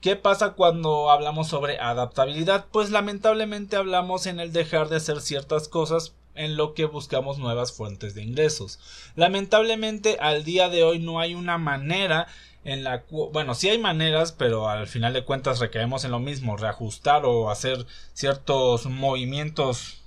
¿Qué 0.00 0.16
pasa 0.16 0.52
cuando 0.54 1.10
hablamos 1.10 1.48
sobre 1.48 1.78
adaptabilidad? 1.78 2.66
Pues 2.72 2.90
lamentablemente 2.90 3.76
hablamos 3.76 4.24
en 4.24 4.40
el 4.40 4.52
dejar 4.52 4.88
de 4.88 4.96
hacer 4.96 5.20
ciertas 5.20 5.68
cosas 5.68 6.14
en 6.34 6.56
lo 6.56 6.72
que 6.72 6.86
buscamos 6.86 7.38
nuevas 7.38 7.72
fuentes 7.72 8.14
de 8.14 8.22
ingresos. 8.22 8.78
Lamentablemente 9.14 10.16
al 10.20 10.44
día 10.44 10.70
de 10.70 10.84
hoy 10.84 11.00
no 11.00 11.20
hay 11.20 11.34
una 11.34 11.58
manera 11.58 12.28
en 12.64 12.84
la 12.84 13.04
bueno, 13.10 13.54
sí 13.54 13.68
hay 13.68 13.78
maneras, 13.78 14.32
pero 14.32 14.68
al 14.68 14.86
final 14.86 15.12
de 15.12 15.24
cuentas 15.24 15.58
recaemos 15.58 16.04
en 16.04 16.12
lo 16.12 16.18
mismo, 16.18 16.56
reajustar 16.56 17.26
o 17.26 17.50
hacer 17.50 17.86
ciertos 18.12 18.86
movimientos 18.86 19.99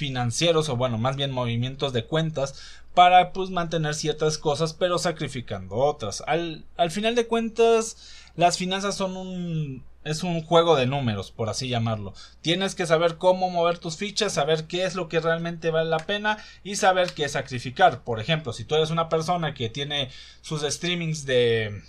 financieros 0.00 0.70
o 0.70 0.76
bueno, 0.76 0.96
más 0.96 1.16
bien 1.16 1.30
movimientos 1.30 1.92
de 1.92 2.06
cuentas 2.06 2.54
para 2.94 3.32
pues 3.32 3.50
mantener 3.50 3.94
ciertas 3.94 4.38
cosas 4.38 4.72
pero 4.72 4.98
sacrificando 4.98 5.76
otras. 5.76 6.22
Al, 6.26 6.64
al 6.78 6.90
final 6.90 7.14
de 7.14 7.26
cuentas 7.26 7.98
las 8.34 8.56
finanzas 8.56 8.96
son 8.96 9.16
un 9.18 9.84
es 10.02 10.22
un 10.22 10.42
juego 10.42 10.76
de 10.76 10.86
números, 10.86 11.30
por 11.30 11.50
así 11.50 11.68
llamarlo. 11.68 12.14
Tienes 12.40 12.74
que 12.74 12.86
saber 12.86 13.18
cómo 13.18 13.50
mover 13.50 13.76
tus 13.76 13.98
fichas, 13.98 14.32
saber 14.32 14.66
qué 14.66 14.84
es 14.84 14.94
lo 14.94 15.10
que 15.10 15.20
realmente 15.20 15.70
vale 15.70 15.90
la 15.90 15.98
pena 15.98 16.38
y 16.64 16.76
saber 16.76 17.12
qué 17.12 17.28
sacrificar. 17.28 18.02
Por 18.02 18.18
ejemplo, 18.20 18.54
si 18.54 18.64
tú 18.64 18.76
eres 18.76 18.88
una 18.88 19.10
persona 19.10 19.52
que 19.52 19.68
tiene 19.68 20.08
sus 20.40 20.62
streamings 20.62 21.26
de 21.26 21.82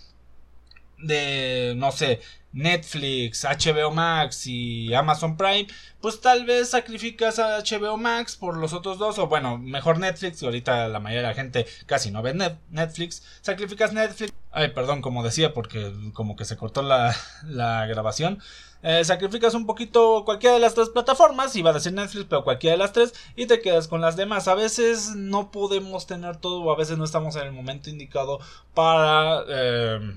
de 0.97 1.73
no 1.77 1.93
sé, 1.93 2.19
Netflix, 2.53 3.46
HBO 3.46 3.91
Max 3.91 4.48
y 4.48 4.93
Amazon 4.93 5.38
Prime, 5.38 5.67
pues 6.01 6.22
tal 6.22 6.46
vez 6.46 6.70
sacrificas 6.70 7.39
a 7.39 7.60
HBO 7.60 7.98
Max 7.98 8.36
por 8.36 8.58
los 8.58 8.74
otros 8.74 8.98
dos, 8.98 9.20
o 9.20 9.27
bueno, 9.27 9.58
mejor 9.58 10.00
Netflix, 10.00 10.41
y 10.41 10.46
ahorita 10.46 10.88
la 10.88 11.00
mayoría 11.00 11.22
de 11.22 11.27
la 11.29 11.34
gente 11.34 11.65
casi 11.86 12.12
no 12.12 12.22
ve 12.22 12.34
Netflix, 12.70 13.24
sacrificas 13.41 13.93
Netflix, 13.93 14.34
ay, 14.51 14.70
perdón, 14.70 15.01
como 15.01 15.24
decía, 15.24 15.53
porque 15.53 15.93
como 16.13 16.36
que 16.36 16.46
se 16.46 16.58
cortó 16.58 16.81
la, 16.81 17.15
la 17.43 17.86
grabación, 17.86 18.41
eh, 18.84 19.05
sacrificas 19.05 19.53
un 19.53 19.67
poquito 19.67 20.24
cualquiera 20.25 20.55
de 20.55 20.62
las 20.62 20.74
tres 20.74 20.89
plataformas, 20.89 21.55
iba 21.55 21.70
a 21.70 21.74
decir 21.74 21.93
Netflix, 21.93 22.25
pero 22.27 22.43
cualquiera 22.43 22.74
de 22.74 22.79
las 22.79 22.93
tres, 22.93 23.13
y 23.36 23.46
te 23.46 23.62
quedas 23.62 23.88
con 23.88 24.01
las 24.01 24.15
demás. 24.15 24.48
A 24.48 24.55
veces 24.55 25.15
no 25.15 25.51
podemos 25.51 26.08
tener 26.08 26.38
todo, 26.38 26.62
o 26.62 26.72
a 26.72 26.77
veces 26.77 26.98
no 26.98 27.03
estamos 27.03 27.36
en 27.36 27.43
el 27.43 27.51
momento 27.51 27.89
indicado 27.89 28.39
para... 28.74 29.43
Eh, 29.48 30.15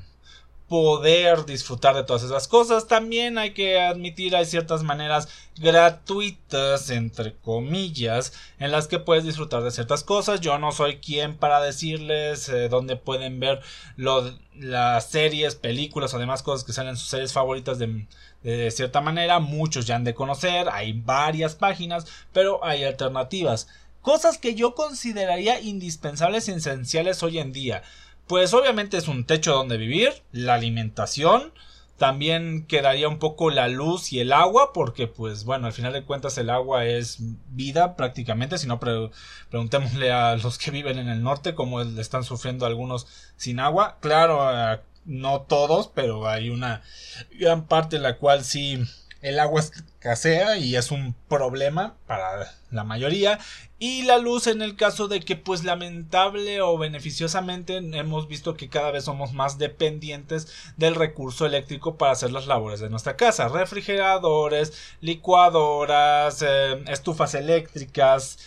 poder 0.69 1.45
disfrutar 1.45 1.95
de 1.95 2.05
todas 2.05 2.23
esas 2.23 2.49
cosas. 2.49 2.89
También 2.89 3.39
hay 3.39 3.53
que 3.53 3.81
admitir 3.81 4.35
hay 4.35 4.47
ciertas 4.47 4.83
maneras 4.83 5.29
gratuitas 5.57 6.91
entre 6.91 7.37
comillas 7.37 8.33
en 8.59 8.73
las 8.73 8.89
que 8.89 8.99
puedes 8.99 9.25
disfrutar 9.25 9.63
de 9.63 9.71
ciertas 9.71 10.05
cosas. 10.05 10.41
Yo 10.41 10.59
no 10.59 10.73
soy 10.73 10.97
quien 10.99 11.37
para 11.37 11.61
decirles 11.61 12.49
eh, 12.49 12.69
dónde 12.69 12.97
pueden 12.97 13.41
ver 13.41 13.61
las 13.97 15.11
series, 15.11 15.55
películas 15.55 16.15
o 16.15 16.19
demás 16.19 16.43
cosas 16.43 16.65
que 16.65 16.73
salen 16.73 16.97
sus 16.97 17.09
series 17.09 17.33
favoritas 17.33 17.79
de, 17.79 18.07
de 18.43 18.71
cierta 18.71 19.01
manera. 19.01 19.41
Muchos 19.41 19.87
ya 19.87 19.97
han 19.97 20.05
de 20.05 20.15
conocer. 20.15 20.69
Hay 20.71 20.93
varias 20.93 21.55
páginas, 21.55 22.07
pero 22.33 22.65
hay 22.65 22.85
alternativas. 22.85 23.69
Cosas 24.01 24.37
que 24.37 24.55
yo 24.55 24.75
consideraría 24.75 25.61
indispensables 25.61 26.49
y 26.49 26.53
esenciales 26.53 27.23
hoy 27.23 27.39
en 27.39 27.53
día. 27.53 27.83
Pues 28.27 28.55
obviamente 28.55 28.97
es 28.97 29.09
un 29.09 29.25
techo 29.25 29.53
donde 29.53 29.77
vivir, 29.77 30.23
la 30.33 30.55
alimentación, 30.55 31.53
también 31.99 32.67
quedaría 32.67 33.09
un 33.09 33.19
poco 33.19 33.51
la 33.51 33.69
luz 33.69 34.13
y 34.13 34.21
el 34.21 34.33
agua, 34.33 34.73
porque 34.73 35.07
pues 35.07 35.45
bueno, 35.45 35.67
al 35.67 35.73
final 35.73 35.93
de 35.93 36.05
cuentas 36.05 36.37
el 36.39 36.51
agua 36.51 36.87
es 36.87 37.19
vida 37.51 37.97
prácticamente, 37.97 38.59
si 38.59 38.67
no 38.67 38.81
preguntémosle 38.81 40.11
a 40.11 40.37
los 40.37 40.59
que 40.59 40.71
viven 40.71 40.99
en 40.99 41.09
el 41.09 41.23
norte 41.23 41.55
cómo 41.55 41.83
están 41.83 42.25
sufriendo 42.25 42.67
algunos 42.67 43.07
sin 43.37 43.61
agua, 43.61 43.99
claro, 44.01 44.51
eh, 44.51 44.81
no 45.05 45.43
todos, 45.43 45.89
pero 45.95 46.29
hay 46.29 46.51
una 46.51 46.83
gran 47.39 47.67
parte 47.67 47.97
en 47.97 48.03
la 48.03 48.17
cual 48.17 48.43
sí 48.45 48.83
el 49.25 49.41
agua 49.41 49.63
escasea 49.63 50.59
y 50.59 50.77
es 50.77 50.91
un 50.91 51.15
problema 51.29 51.95
para 52.07 52.53
la 52.71 52.85
mayoría. 52.85 53.39
Y 53.79 54.03
la 54.03 54.19
luz 54.19 54.47
en 54.47 54.61
el 54.61 54.77
caso 54.77 55.09
de 55.09 55.21
que 55.21 55.35
pues 55.35 55.65
lamentable 55.65 56.61
o 56.61 56.77
beneficiosamente 56.77 57.79
hemos 57.79 58.29
visto 58.29 58.55
que 58.55 58.69
cada 58.69 58.91
vez 58.91 59.05
somos 59.05 59.33
más 59.33 59.57
dependientes 59.57 60.49
del 60.77 60.95
recurso 60.95 61.47
eléctrico 61.47 61.97
para 61.97 62.13
hacer 62.13 62.33
las 62.33 62.47
labores 62.47 62.81
de 62.81 62.91
nuestra 62.91 63.17
casa. 63.17 63.49
Refrigeradores 63.49 64.75
licuadoras 65.01 66.43
eh, 66.47 66.85
estufas 66.89 67.35
eléctricas 67.35 68.39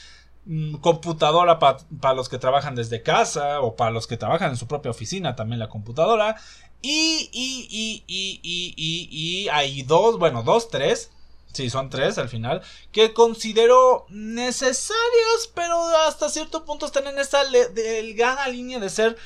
mm, 0.46 0.76
computadora 0.76 1.58
para 1.58 2.14
los 2.14 2.30
que 2.30 2.38
trabajan 2.38 2.76
desde 2.76 3.02
casa 3.02 3.62
o 3.62 3.76
para 3.76 3.90
los 3.90 4.06
que 4.06 4.18
trabajan 4.18 4.52
en 4.52 4.58
su 4.58 4.68
propia 4.68 4.92
oficina 4.92 5.36
también 5.36 5.58
la 5.60 5.70
computadora 5.70 6.36
y, 6.82 7.30
y, 7.32 7.68
y, 7.70 8.04
y, 8.08 8.40
y, 8.44 8.74
y, 8.78 9.44
y 9.46 9.50
hay 9.50 9.84
dos, 9.84 10.18
bueno, 10.20 10.44
dos, 10.44 10.70
tres. 10.70 11.12
Sí, 11.54 11.70
son 11.70 11.90
tres 11.90 12.18
al 12.18 12.30
final. 12.30 12.62
Que 12.92 13.14
considero 13.14 14.06
necesarios, 14.10 15.52
pero 15.56 15.82
hasta 16.08 16.30
cierto 16.30 16.66
punto 16.66 16.86
están 16.86 17.08
en 17.08 17.18
esta 17.18 17.44
delgada 17.74 18.48
línea 18.48 18.80
de 18.80 18.90
ser 18.90 19.18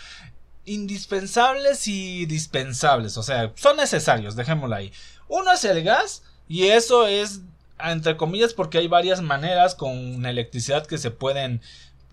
indispensables 0.66 1.88
y 1.88 2.26
dispensables. 2.26 3.18
O 3.18 3.24
sea, 3.24 3.52
son 3.56 3.78
necesarios, 3.78 4.36
dejémoslo 4.36 4.76
ahí. 4.76 4.94
Uno 5.28 5.52
es 5.52 5.64
el 5.66 5.84
gas, 5.84 6.24
y 6.48 6.68
eso 6.68 7.08
es 7.08 7.42
entre 7.84 8.18
comillas 8.18 8.54
porque 8.54 8.78
hay 8.78 8.88
varias 8.88 9.22
maneras 9.22 9.76
con 9.76 10.26
electricidad 10.26 10.86
que 10.86 10.98
se 10.98 11.12
pueden 11.12 11.62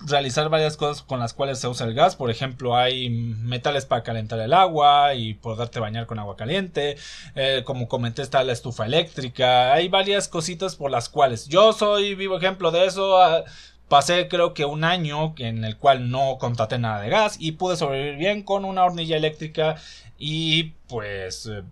realizar 0.01 0.49
varias 0.49 0.77
cosas 0.77 1.03
con 1.03 1.19
las 1.19 1.35
cuales 1.35 1.59
se 1.59 1.69
usa 1.69 1.87
el 1.87 1.95
gas. 1.95 2.17
Por 2.17 2.31
ejemplo, 2.31 2.77
hay 2.77 3.11
metales 3.11 3.87
para 3.87 4.03
calentar 4.03 4.39
el 4.41 4.53
agua 4.53 5.15
y 5.15 5.35
poderte 5.35 5.81
bañar 5.81 6.07
con 6.07 6.19
agua 6.19 6.37
caliente. 6.37 6.97
Eh, 7.35 7.63
como 7.65 7.89
comenté, 7.89 8.23
está 8.23 8.43
la 8.45 8.53
estufa 8.53 8.87
eléctrica. 8.87 9.73
Hay 9.73 9.89
varias 9.89 10.29
cositas 10.29 10.77
por 10.77 10.91
las 10.91 11.09
cuales 11.09 11.49
yo 11.49 11.73
soy 11.73 12.15
vivo 12.15 12.37
ejemplo 12.37 12.71
de 12.71 12.87
eso. 12.87 13.21
Ah, 13.21 13.45
pasé 13.89 14.29
creo 14.29 14.55
que 14.55 14.65
un 14.65 14.85
año 14.85 15.35
en 15.39 15.65
el 15.65 15.77
cual 15.77 16.11
no 16.11 16.39
contraté 16.39 16.79
nada 16.79 17.01
de 17.01 17.09
gas 17.09 17.37
y 17.41 17.53
pude 17.53 17.77
sobrevivir 17.77 18.17
bien 18.17 18.43
con 18.43 18.65
una 18.65 18.85
hornilla 18.85 19.17
eléctrica 19.17 19.77
y 20.19 20.75
pues 20.89 21.47
eh, 21.47 21.63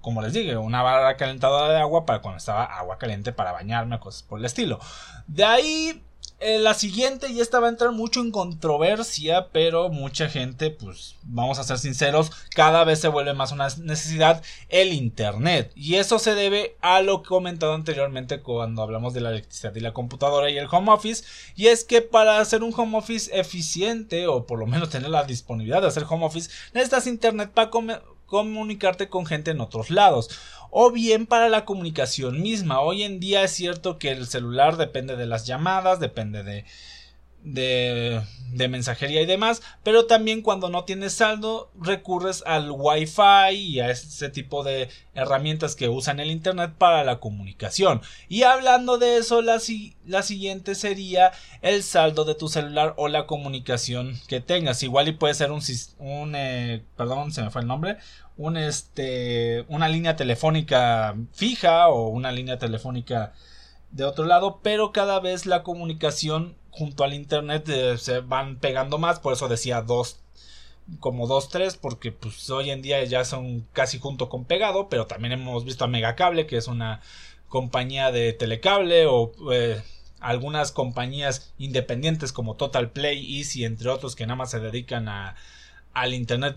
como 0.00 0.22
les 0.22 0.32
dije 0.32 0.56
una 0.56 0.82
barra 0.82 1.16
calentadora 1.16 1.72
de 1.72 1.80
agua 1.80 2.06
para 2.06 2.20
cuando 2.20 2.38
estaba 2.38 2.64
agua 2.64 2.98
caliente 2.98 3.32
para 3.32 3.52
bañarme 3.52 3.98
cosas 3.98 4.22
por 4.22 4.38
el 4.38 4.44
estilo 4.44 4.78
de 5.26 5.44
ahí 5.44 6.02
eh, 6.38 6.58
la 6.58 6.74
siguiente 6.74 7.30
y 7.30 7.40
esta 7.40 7.60
va 7.60 7.68
a 7.68 7.70
entrar 7.70 7.92
mucho 7.92 8.20
en 8.20 8.30
controversia, 8.30 9.48
pero 9.52 9.88
mucha 9.88 10.28
gente, 10.28 10.70
pues 10.70 11.16
vamos 11.22 11.58
a 11.58 11.64
ser 11.64 11.78
sinceros, 11.78 12.30
cada 12.54 12.84
vez 12.84 13.00
se 13.00 13.08
vuelve 13.08 13.32
más 13.32 13.52
una 13.52 13.68
necesidad 13.78 14.42
el 14.68 14.92
Internet. 14.92 15.72
Y 15.74 15.94
eso 15.94 16.18
se 16.18 16.34
debe 16.34 16.76
a 16.82 17.00
lo 17.00 17.22
que 17.22 17.28
comentado 17.28 17.74
anteriormente 17.74 18.40
cuando 18.40 18.82
hablamos 18.82 19.14
de 19.14 19.20
la 19.20 19.30
electricidad 19.30 19.74
y 19.74 19.80
la 19.80 19.92
computadora 19.92 20.50
y 20.50 20.58
el 20.58 20.68
home 20.70 20.92
office. 20.92 21.24
Y 21.54 21.68
es 21.68 21.84
que 21.84 22.02
para 22.02 22.38
hacer 22.38 22.62
un 22.62 22.74
home 22.76 22.98
office 22.98 23.30
eficiente, 23.38 24.26
o 24.26 24.46
por 24.46 24.58
lo 24.58 24.66
menos 24.66 24.90
tener 24.90 25.10
la 25.10 25.24
disponibilidad 25.24 25.82
de 25.82 25.88
hacer 25.88 26.04
home 26.08 26.26
office, 26.26 26.50
necesitas 26.72 27.06
Internet 27.06 27.50
para 27.52 27.70
comunicarte 28.26 29.08
con 29.08 29.26
gente 29.26 29.52
en 29.52 29.60
otros 29.60 29.90
lados 29.90 30.30
o 30.70 30.90
bien 30.90 31.26
para 31.26 31.48
la 31.48 31.64
comunicación 31.64 32.42
misma. 32.42 32.80
Hoy 32.80 33.02
en 33.02 33.20
día 33.20 33.42
es 33.44 33.52
cierto 33.52 33.98
que 33.98 34.10
el 34.10 34.26
celular 34.26 34.76
depende 34.76 35.16
de 35.16 35.26
las 35.26 35.46
llamadas, 35.46 36.00
depende 36.00 36.42
de, 36.42 36.64
de, 37.46 38.22
de, 38.50 38.68
mensajería 38.68 39.22
y 39.22 39.26
demás, 39.26 39.62
pero 39.84 40.06
también 40.06 40.42
cuando 40.42 40.68
no 40.68 40.82
tienes 40.82 41.12
saldo 41.12 41.70
recurres 41.80 42.42
al 42.44 42.72
Wi-Fi 42.72 43.54
y 43.54 43.78
a 43.78 43.90
ese 43.90 44.30
tipo 44.30 44.64
de 44.64 44.88
herramientas 45.14 45.76
que 45.76 45.88
usan 45.88 46.18
el 46.18 46.32
Internet 46.32 46.72
para 46.76 47.04
la 47.04 47.20
comunicación. 47.20 48.02
Y 48.28 48.42
hablando 48.42 48.98
de 48.98 49.18
eso, 49.18 49.42
la, 49.42 49.60
la 50.06 50.22
siguiente 50.22 50.74
sería 50.74 51.30
el 51.62 51.84
saldo 51.84 52.24
de 52.24 52.34
tu 52.34 52.48
celular 52.48 52.94
o 52.96 53.06
la 53.06 53.26
comunicación 53.26 54.18
que 54.26 54.40
tengas. 54.40 54.82
Igual 54.82 55.06
y 55.06 55.12
puede 55.12 55.34
ser 55.34 55.52
un, 55.52 55.62
un 55.98 56.34
eh, 56.34 56.82
perdón, 56.96 57.30
se 57.32 57.42
me 57.42 57.50
fue 57.50 57.62
el 57.62 57.68
nombre, 57.68 57.98
un 58.36 58.56
este 58.56 59.64
una 59.68 59.88
línea 59.88 60.16
telefónica 60.16 61.14
fija 61.32 61.88
o 61.88 62.08
una 62.08 62.32
línea 62.32 62.58
telefónica 62.58 63.32
de 63.92 64.04
otro 64.04 64.24
lado, 64.24 64.60
pero 64.62 64.92
cada 64.92 65.20
vez 65.20 65.46
la 65.46 65.62
comunicación 65.62 66.56
junto 66.76 67.04
al 67.04 67.14
internet 67.14 67.68
eh, 67.68 67.96
se 67.96 68.20
van 68.20 68.56
pegando 68.56 68.98
más, 68.98 69.18
por 69.18 69.32
eso 69.32 69.48
decía 69.48 69.80
dos 69.80 70.18
como 71.00 71.26
dos 71.26 71.48
tres 71.48 71.76
porque 71.76 72.12
pues 72.12 72.48
hoy 72.50 72.70
en 72.70 72.80
día 72.80 73.02
ya 73.04 73.24
son 73.24 73.66
casi 73.72 73.98
junto 73.98 74.28
con 74.28 74.44
pegado, 74.44 74.88
pero 74.88 75.06
también 75.06 75.32
hemos 75.32 75.64
visto 75.64 75.84
a 75.84 75.88
Megacable 75.88 76.46
que 76.46 76.58
es 76.58 76.68
una 76.68 77.00
compañía 77.48 78.12
de 78.12 78.32
telecable 78.34 79.06
o 79.06 79.32
eh, 79.52 79.82
algunas 80.20 80.70
compañías 80.70 81.52
independientes 81.58 82.32
como 82.32 82.56
Total 82.56 82.90
Play, 82.90 83.38
Easy 83.38 83.64
entre 83.64 83.88
otros 83.88 84.14
que 84.14 84.26
nada 84.26 84.36
más 84.36 84.50
se 84.50 84.60
dedican 84.60 85.08
a 85.08 85.34
al 85.94 86.12
internet 86.12 86.56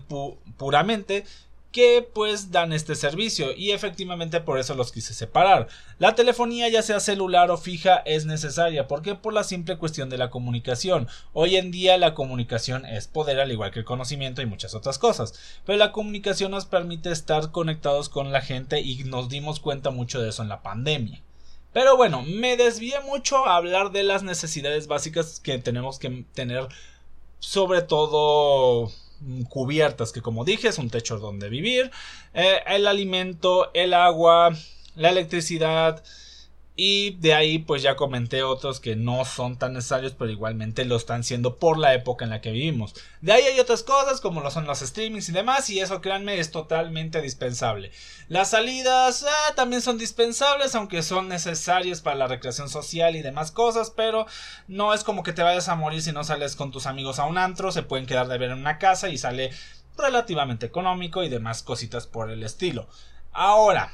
puramente 0.58 1.24
que 1.72 2.08
pues 2.14 2.50
dan 2.50 2.72
este 2.72 2.94
servicio 2.94 3.52
y 3.56 3.70
efectivamente 3.70 4.40
por 4.40 4.58
eso 4.58 4.74
los 4.74 4.92
quise 4.92 5.14
separar. 5.14 5.68
La 5.98 6.14
telefonía 6.14 6.68
ya 6.68 6.82
sea 6.82 7.00
celular 7.00 7.50
o 7.50 7.56
fija 7.56 7.96
es 8.04 8.26
necesaria 8.26 8.88
porque 8.88 9.14
por 9.14 9.32
la 9.32 9.44
simple 9.44 9.78
cuestión 9.78 10.10
de 10.10 10.18
la 10.18 10.30
comunicación. 10.30 11.08
Hoy 11.32 11.56
en 11.56 11.70
día 11.70 11.96
la 11.96 12.14
comunicación 12.14 12.84
es 12.86 13.06
poder 13.06 13.38
al 13.40 13.52
igual 13.52 13.70
que 13.70 13.80
el 13.80 13.84
conocimiento 13.84 14.42
y 14.42 14.46
muchas 14.46 14.74
otras 14.74 14.98
cosas, 14.98 15.34
pero 15.64 15.78
la 15.78 15.92
comunicación 15.92 16.50
nos 16.50 16.66
permite 16.66 17.10
estar 17.12 17.50
conectados 17.50 18.08
con 18.08 18.32
la 18.32 18.40
gente 18.40 18.80
y 18.80 19.04
nos 19.04 19.28
dimos 19.28 19.60
cuenta 19.60 19.90
mucho 19.90 20.20
de 20.20 20.30
eso 20.30 20.42
en 20.42 20.48
la 20.48 20.62
pandemia. 20.62 21.22
Pero 21.72 21.96
bueno, 21.96 22.22
me 22.22 22.56
desvié 22.56 23.00
mucho 23.00 23.46
a 23.46 23.56
hablar 23.56 23.92
de 23.92 24.02
las 24.02 24.24
necesidades 24.24 24.88
básicas 24.88 25.38
que 25.38 25.56
tenemos 25.58 26.00
que 26.00 26.24
tener 26.34 26.66
sobre 27.38 27.82
todo 27.82 28.90
cubiertas, 29.48 30.12
que 30.12 30.22
como 30.22 30.44
dije 30.44 30.68
es 30.68 30.78
un 30.78 30.90
techo 30.90 31.18
donde 31.18 31.48
vivir, 31.48 31.90
eh, 32.34 32.60
el 32.66 32.86
alimento, 32.86 33.70
el 33.74 33.94
agua, 33.94 34.54
la 34.96 35.10
electricidad, 35.10 36.02
y 36.76 37.16
de 37.16 37.34
ahí 37.34 37.58
pues 37.58 37.82
ya 37.82 37.96
comenté 37.96 38.42
otros 38.42 38.80
que 38.80 38.96
no 38.96 39.24
son 39.24 39.58
tan 39.58 39.74
necesarios 39.74 40.14
pero 40.18 40.30
igualmente 40.30 40.84
lo 40.84 40.96
están 40.96 41.24
siendo 41.24 41.56
por 41.56 41.76
la 41.78 41.94
época 41.94 42.24
en 42.24 42.30
la 42.30 42.40
que 42.40 42.52
vivimos. 42.52 42.94
De 43.20 43.32
ahí 43.32 43.42
hay 43.42 43.60
otras 43.60 43.82
cosas 43.82 44.20
como 44.20 44.40
lo 44.40 44.50
son 44.50 44.66
los 44.66 44.80
streamings 44.80 45.28
y 45.28 45.32
demás 45.32 45.68
y 45.68 45.80
eso 45.80 46.00
créanme 46.00 46.38
es 46.38 46.50
totalmente 46.50 47.20
dispensable. 47.20 47.90
Las 48.28 48.50
salidas 48.50 49.26
ah, 49.28 49.54
también 49.56 49.82
son 49.82 49.98
dispensables 49.98 50.74
aunque 50.74 51.02
son 51.02 51.28
necesarias 51.28 52.00
para 52.00 52.16
la 52.16 52.28
recreación 52.28 52.68
social 52.68 53.16
y 53.16 53.22
demás 53.22 53.50
cosas 53.50 53.90
pero 53.90 54.26
no 54.68 54.94
es 54.94 55.04
como 55.04 55.22
que 55.22 55.32
te 55.32 55.42
vayas 55.42 55.68
a 55.68 55.76
morir 55.76 56.02
si 56.02 56.12
no 56.12 56.24
sales 56.24 56.56
con 56.56 56.70
tus 56.70 56.86
amigos 56.86 57.18
a 57.18 57.26
un 57.26 57.36
antro, 57.36 57.72
se 57.72 57.82
pueden 57.82 58.06
quedar 58.06 58.28
de 58.28 58.38
ver 58.38 58.50
en 58.50 58.58
una 58.58 58.78
casa 58.78 59.08
y 59.08 59.18
sale 59.18 59.50
relativamente 59.98 60.66
económico 60.66 61.22
y 61.22 61.28
demás 61.28 61.62
cositas 61.62 62.06
por 62.06 62.30
el 62.30 62.42
estilo. 62.42 62.88
Ahora, 63.32 63.92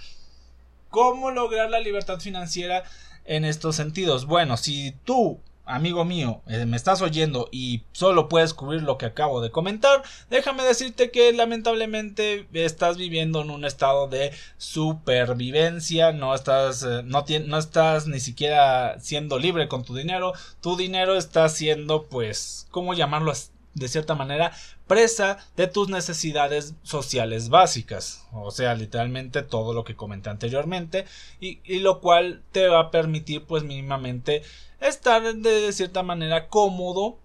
¿Cómo 0.96 1.30
lograr 1.30 1.68
la 1.68 1.78
libertad 1.78 2.20
financiera 2.20 2.82
en 3.26 3.44
estos 3.44 3.76
sentidos? 3.76 4.24
Bueno, 4.24 4.56
si 4.56 4.92
tú 5.04 5.42
amigo 5.66 6.06
mío, 6.06 6.40
eh, 6.46 6.64
me 6.64 6.78
estás 6.78 7.02
oyendo 7.02 7.50
y 7.52 7.82
solo 7.92 8.30
puedes 8.30 8.54
cubrir 8.54 8.82
lo 8.82 8.96
que 8.96 9.04
acabo 9.04 9.42
de 9.42 9.50
comentar, 9.50 10.02
déjame 10.30 10.62
decirte 10.62 11.10
que 11.10 11.34
lamentablemente 11.34 12.48
estás 12.54 12.96
viviendo 12.96 13.42
en 13.42 13.50
un 13.50 13.66
estado 13.66 14.08
de 14.08 14.32
supervivencia, 14.56 16.12
no 16.12 16.34
estás, 16.34 16.82
eh, 16.82 17.02
no, 17.04 17.26
no 17.46 17.58
estás 17.58 18.06
ni 18.06 18.18
siquiera 18.18 18.98
siendo 18.98 19.38
libre 19.38 19.68
con 19.68 19.84
tu 19.84 19.94
dinero, 19.94 20.32
tu 20.62 20.78
dinero 20.78 21.16
está 21.16 21.50
siendo, 21.50 22.04
pues, 22.04 22.68
¿cómo 22.70 22.94
llamarlo? 22.94 23.34
De 23.76 23.88
cierta 23.88 24.14
manera 24.14 24.52
presa 24.86 25.38
de 25.54 25.66
tus 25.66 25.88
necesidades 25.88 26.74
sociales 26.82 27.50
básicas, 27.50 28.26
o 28.32 28.50
sea, 28.50 28.74
literalmente 28.74 29.42
todo 29.42 29.74
lo 29.74 29.84
que 29.84 29.94
comenté 29.94 30.30
anteriormente, 30.30 31.04
y, 31.40 31.60
lo 31.80 32.00
cual 32.00 32.42
te 32.52 32.68
va 32.68 32.80
a 32.80 32.90
permitir 32.90 33.44
pues 33.44 33.62
mínimamente 33.62 34.42
estar 34.80 35.22
de 35.34 35.72
cierta 35.72 36.02
manera 36.02 36.48
cómodo 36.48 37.18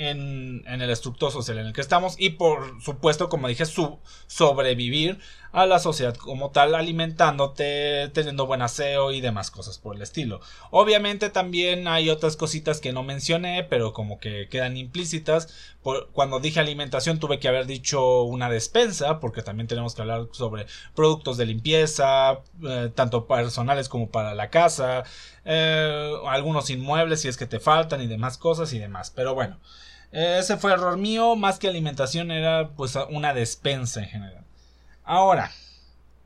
en, 0.00 0.64
el 0.66 0.90
estructo 0.90 1.30
social 1.30 1.58
en 1.58 1.66
el 1.66 1.72
que 1.74 1.82
estamos. 1.82 2.14
Y 2.18 2.30
por 2.30 2.82
supuesto, 2.82 3.28
como 3.28 3.48
dije, 3.48 3.64
sobrevivir 3.66 5.18
a 5.52 5.66
la 5.66 5.78
sociedad 5.78 6.14
como 6.14 6.50
tal, 6.50 6.74
alimentándote, 6.74 8.08
teniendo 8.12 8.46
buen 8.46 8.62
aseo 8.62 9.12
y 9.12 9.20
demás 9.20 9.50
cosas 9.50 9.78
por 9.78 9.96
el 9.96 10.02
estilo. 10.02 10.40
Obviamente 10.70 11.30
también 11.30 11.88
hay 11.88 12.08
otras 12.10 12.36
cositas 12.36 12.80
que 12.80 12.92
no 12.92 13.02
mencioné, 13.02 13.64
pero 13.64 13.92
como 13.92 14.18
que 14.18 14.48
quedan 14.48 14.76
implícitas. 14.76 15.48
cuando 16.12 16.40
dije 16.40 16.60
alimentación 16.60 17.18
tuve 17.18 17.38
que 17.38 17.48
haber 17.48 17.66
dicho 17.66 18.22
una 18.22 18.50
despensa, 18.50 19.18
porque 19.20 19.42
también 19.42 19.66
tenemos 19.66 19.94
que 19.94 20.02
hablar 20.02 20.28
sobre 20.32 20.66
productos 20.94 21.36
de 21.36 21.46
limpieza, 21.46 22.40
eh, 22.62 22.90
tanto 22.94 23.26
personales 23.26 23.88
como 23.88 24.10
para 24.10 24.34
la 24.34 24.50
casa, 24.50 25.04
eh, 25.44 26.12
algunos 26.26 26.70
inmuebles 26.70 27.22
si 27.22 27.28
es 27.28 27.36
que 27.36 27.46
te 27.46 27.60
faltan 27.60 28.02
y 28.02 28.06
demás 28.06 28.38
cosas 28.38 28.72
y 28.72 28.78
demás. 28.78 29.10
Pero 29.14 29.34
bueno. 29.34 29.58
Ese 30.12 30.56
fue 30.56 30.72
error 30.72 30.96
mío, 30.98 31.36
más 31.36 31.60
que 31.60 31.68
alimentación 31.68 32.32
era 32.32 32.70
pues 32.76 32.98
una 33.10 33.32
despensa 33.32 34.02
en 34.02 34.08
general. 34.08 34.44
Ahora, 35.10 35.50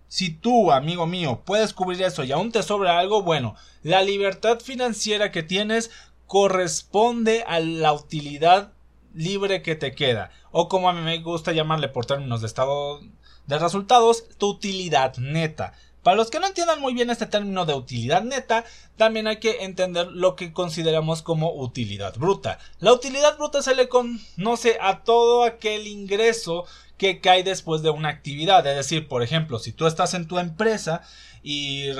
si 0.08 0.28
tú, 0.28 0.70
amigo 0.70 1.06
mío, 1.06 1.40
puedes 1.46 1.72
cubrir 1.72 2.02
eso 2.02 2.22
y 2.22 2.32
aún 2.32 2.52
te 2.52 2.62
sobra 2.62 2.98
algo, 2.98 3.22
bueno, 3.22 3.56
la 3.82 4.02
libertad 4.02 4.60
financiera 4.60 5.32
que 5.32 5.42
tienes 5.42 5.90
corresponde 6.26 7.44
a 7.46 7.60
la 7.60 7.94
utilidad 7.94 8.74
libre 9.14 9.62
que 9.62 9.74
te 9.74 9.94
queda. 9.94 10.32
O 10.50 10.68
como 10.68 10.90
a 10.90 10.92
mí 10.92 11.00
me 11.00 11.16
gusta 11.20 11.52
llamarle 11.52 11.88
por 11.88 12.04
términos 12.04 12.42
de 12.42 12.46
estado 12.46 13.00
de 13.46 13.58
resultados, 13.58 14.28
tu 14.36 14.50
utilidad 14.50 15.16
neta. 15.16 15.72
Para 16.02 16.18
los 16.18 16.30
que 16.30 16.38
no 16.38 16.46
entiendan 16.46 16.82
muy 16.82 16.92
bien 16.92 17.08
este 17.08 17.24
término 17.24 17.64
de 17.64 17.72
utilidad 17.72 18.22
neta, 18.22 18.66
también 18.98 19.26
hay 19.26 19.38
que 19.38 19.64
entender 19.64 20.08
lo 20.08 20.36
que 20.36 20.52
consideramos 20.52 21.22
como 21.22 21.54
utilidad 21.54 22.14
bruta. 22.18 22.58
La 22.80 22.92
utilidad 22.92 23.38
bruta 23.38 23.62
se 23.62 23.74
le 23.74 23.88
conoce 23.88 24.76
a 24.82 25.02
todo 25.04 25.44
aquel 25.44 25.86
ingreso 25.86 26.66
que 26.96 27.20
cae 27.20 27.42
después 27.42 27.82
de 27.82 27.90
una 27.90 28.08
actividad. 28.08 28.66
Es 28.66 28.76
decir, 28.76 29.08
por 29.08 29.22
ejemplo, 29.22 29.58
si 29.58 29.72
tú 29.72 29.86
estás 29.86 30.14
en 30.14 30.28
tu 30.28 30.38
empresa 30.38 31.02
y, 31.42 31.92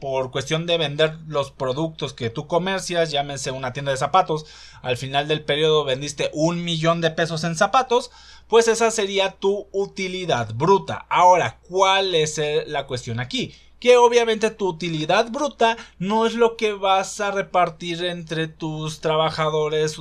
por 0.00 0.30
cuestión 0.30 0.66
de 0.66 0.78
vender 0.78 1.18
los 1.26 1.50
productos 1.50 2.12
que 2.12 2.30
tú 2.30 2.46
comercias, 2.46 3.10
llámese 3.10 3.50
una 3.50 3.72
tienda 3.72 3.92
de 3.92 3.98
zapatos, 3.98 4.46
al 4.82 4.96
final 4.96 5.28
del 5.28 5.44
periodo 5.44 5.84
vendiste 5.84 6.30
un 6.32 6.64
millón 6.64 7.00
de 7.00 7.10
pesos 7.10 7.44
en 7.44 7.56
zapatos, 7.56 8.10
pues 8.48 8.68
esa 8.68 8.90
sería 8.90 9.32
tu 9.32 9.68
utilidad 9.72 10.54
bruta. 10.54 11.06
Ahora, 11.08 11.60
¿cuál 11.68 12.14
es 12.14 12.40
la 12.66 12.86
cuestión 12.86 13.20
aquí? 13.20 13.54
Que 13.78 13.96
obviamente 13.96 14.50
tu 14.50 14.68
utilidad 14.68 15.30
bruta 15.30 15.78
no 15.98 16.26
es 16.26 16.34
lo 16.34 16.56
que 16.56 16.72
vas 16.72 17.20
a 17.20 17.30
repartir 17.30 18.04
entre 18.04 18.48
tus 18.48 19.00
trabajadores, 19.00 19.98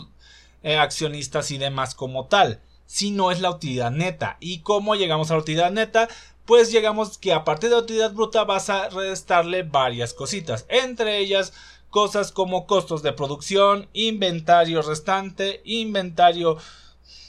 eh, 0.62 0.78
accionistas 0.78 1.52
y 1.52 1.58
demás 1.58 1.96
como 1.96 2.26
tal, 2.26 2.62
sino 2.90 3.30
es 3.30 3.40
la 3.40 3.52
utilidad 3.52 3.92
neta. 3.92 4.38
¿Y 4.40 4.62
cómo 4.62 4.96
llegamos 4.96 5.30
a 5.30 5.36
la 5.36 5.42
utilidad 5.42 5.70
neta? 5.70 6.10
Pues 6.46 6.72
llegamos 6.72 7.20
que 7.20 7.34
a 7.34 7.44
partir 7.44 7.70
de 7.70 7.76
la 7.76 7.84
utilidad 7.84 8.14
bruta 8.14 8.46
vas 8.46 8.72
a 8.72 8.90
restarle 8.90 9.62
varias 9.62 10.16
cositas, 10.16 10.66
entre 10.70 11.20
ellas 11.20 11.54
cosas 11.92 12.32
como 12.32 12.66
costos 12.66 13.04
de 13.04 13.14
producción, 13.14 13.88
inventario 13.94 14.82
restante, 14.82 15.62
inventario 15.66 16.58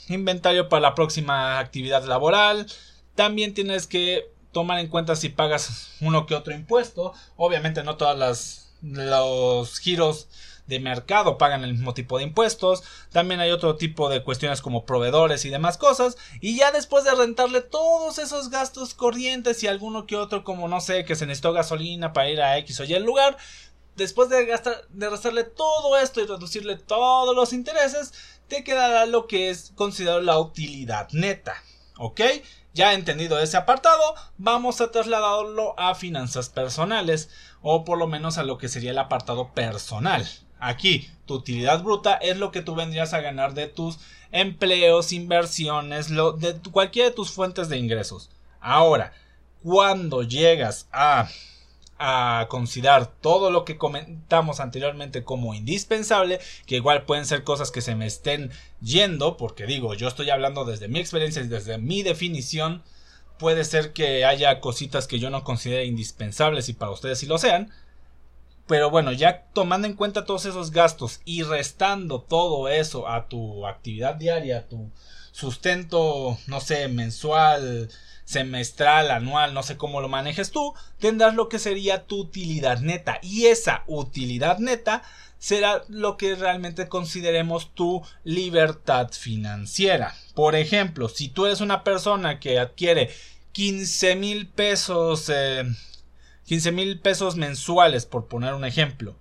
inventario 0.09 0.71
para 0.71 0.81
la 0.81 0.95
próxima 0.95 1.59
actividad 1.59 2.05
laboral. 2.05 2.67
También 3.15 3.53
tienes 3.53 3.87
que 3.87 4.33
tomar 4.53 4.79
en 4.79 4.89
cuenta 4.89 5.15
si 5.15 5.29
pagas 5.29 5.93
uno 6.01 6.25
que 6.25 6.35
otro 6.35 6.55
impuesto. 6.55 7.13
Obviamente 7.37 7.85
no 7.85 7.99
todas 7.99 8.19
las 8.19 8.73
los 8.81 9.79
giros 9.79 10.27
de 10.71 10.81
mercado 10.81 11.37
pagan 11.37 11.65
el 11.65 11.75
mismo 11.75 11.93
tipo 11.93 12.17
de 12.17 12.25
impuestos. 12.25 12.83
También 13.11 13.41
hay 13.41 13.51
otro 13.51 13.77
tipo 13.77 14.09
de 14.09 14.23
cuestiones 14.23 14.63
como 14.63 14.87
proveedores 14.87 15.45
y 15.45 15.51
demás 15.51 15.77
cosas. 15.77 16.17
Y 16.41 16.57
ya 16.57 16.73
después 16.73 17.05
de 17.05 17.15
rentarle 17.15 17.61
todos 17.61 18.19
esos 18.19 18.49
gastos 18.49 18.95
corrientes 18.95 19.63
y 19.63 19.67
alguno 19.67 20.07
que 20.07 20.17
otro 20.17 20.45
como 20.45 20.69
no 20.69 20.81
sé 20.81 21.05
que 21.05 21.17
se 21.17 21.27
necesitó 21.27 21.53
gasolina 21.53 22.15
para 22.15 22.31
ir 22.31 22.41
a 22.41 22.57
X 22.59 22.81
o 22.81 22.85
Y 22.85 22.95
el 22.95 23.05
lugar. 23.05 23.37
Después 23.97 24.31
de 24.31 24.47
gastar, 24.47 24.87
de 24.89 25.11
restarle 25.11 25.45
todo 25.45 25.99
esto 25.99 26.23
y 26.23 26.27
reducirle 26.27 26.77
todos 26.77 27.37
los 27.37 27.53
intereses, 27.53 28.15
te 28.49 28.65
quedará 28.65 29.05
lo 29.05 29.27
que 29.27 29.51
es 29.51 29.73
considerado 29.75 30.23
la 30.23 30.39
utilidad 30.39 31.09
neta. 31.11 31.57
¿Ok? 31.99 32.21
Ya 32.73 32.95
entendido 32.95 33.41
ese 33.41 33.57
apartado, 33.57 34.15
vamos 34.39 34.81
a 34.81 34.93
trasladarlo 34.93 35.79
a 35.79 35.97
finanzas 35.97 36.49
personales 36.49 37.29
o 37.63 37.85
por 37.85 37.99
lo 37.99 38.07
menos 38.07 38.39
a 38.39 38.45
lo 38.45 38.59
que 38.59 38.69
sería 38.69 38.93
el 38.93 38.99
apartado 38.99 39.53
personal. 39.53 40.27
Aquí, 40.61 41.09
tu 41.27 41.35
utilidad 41.35 41.83
bruta 41.83 42.15
es 42.15 42.37
lo 42.37 42.53
que 42.53 42.63
tú 42.63 42.75
vendrías 42.75 43.15
a 43.15 43.21
ganar 43.21 43.55
de 43.55 43.67
tus 43.67 43.99
empleos, 44.31 45.13
inversiones, 45.13 46.09
de 46.09 46.61
cualquiera 46.71 47.09
de 47.09 47.15
tus 47.15 47.31
fuentes 47.31 47.69
de 47.69 47.79
ingresos. 47.79 48.31
Ahora, 48.61 49.13
cuando 49.63 50.23
llegas 50.23 50.89
a 50.93 51.29
a 52.03 52.47
considerar 52.49 53.13
todo 53.21 53.51
lo 53.51 53.67
que 53.67 53.77
comentamos 53.77 54.59
anteriormente 54.59 55.23
como 55.23 55.53
indispensable, 55.53 56.41
que 56.65 56.77
igual 56.77 57.05
pueden 57.05 57.27
ser 57.27 57.45
cosas 57.45 57.71
que 57.71 57.83
se 57.83 57.95
me 57.95 58.07
estén 58.07 58.51
yendo, 58.81 59.37
porque 59.37 59.67
digo, 59.67 59.93
yo 59.93 60.09
estoy 60.09 60.31
hablando 60.31 60.65
desde 60.65 60.89
mi 60.89 60.99
experiencia 60.99 61.43
y 61.43 61.49
desde 61.49 61.77
mi 61.77 62.03
definición, 62.03 62.83
puede 63.39 63.65
ser 63.65 63.93
que 63.93 64.25
haya 64.25 64.61
cositas 64.61 65.07
que 65.07 65.19
yo 65.19 65.29
no 65.29 65.45
considere 65.45 65.85
indispensables 65.85 66.71
y 66.71 66.73
para 66.73 66.91
ustedes 66.91 67.19
sí 67.19 67.27
lo 67.27 67.37
sean, 67.37 67.71
pero 68.71 68.89
bueno, 68.89 69.11
ya 69.11 69.47
tomando 69.53 69.89
en 69.89 69.95
cuenta 69.95 70.25
todos 70.25 70.45
esos 70.45 70.71
gastos 70.71 71.23
y 71.25 71.43
restando 71.43 72.21
todo 72.21 72.69
eso 72.69 73.09
a 73.09 73.27
tu 73.27 73.67
actividad 73.67 74.15
diaria, 74.15 74.69
tu 74.69 74.93
sustento, 75.33 76.39
no 76.47 76.61
sé, 76.61 76.87
mensual, 76.87 77.91
semestral, 78.25 79.11
anual, 79.11 79.55
no 79.55 79.65
sé 79.65 79.77
cómo 79.77 80.01
lo 80.01 80.09
manejes 80.09 80.53
tú, 80.53 80.73
tendrás 81.01 81.35
lo 81.35 81.49
que 81.49 81.59
sería 81.59 82.07
tu 82.07 82.21
utilidad 82.21 82.79
neta. 82.79 83.19
Y 83.23 83.47
esa 83.47 83.83
utilidad 83.89 84.59
neta 84.61 85.03
será 85.41 85.83
lo 85.89 86.17
que 86.17 86.37
realmente 86.37 86.89
consideremos 86.89 87.75
tu 87.75 88.07
libertad 88.23 89.11
financiera. 89.11 90.15
Por 90.35 90.55
ejemplo, 90.55 91.09
si 91.09 91.27
tú 91.27 91.47
eres 91.47 91.61
una 91.61 91.83
persona 91.83 92.39
que 92.39 92.61
adquiere 92.61 93.11
15 93.51 94.15
mil 94.15 94.47
pesos, 94.47 95.29
15 96.51 96.69
eh, 96.69 96.73
mil 96.73 96.99
pesos 96.99 97.37
mensuales, 97.37 98.07
por 98.07 98.27
poner 98.27 98.55
un 98.55 98.65
ejemplo, 98.65 99.15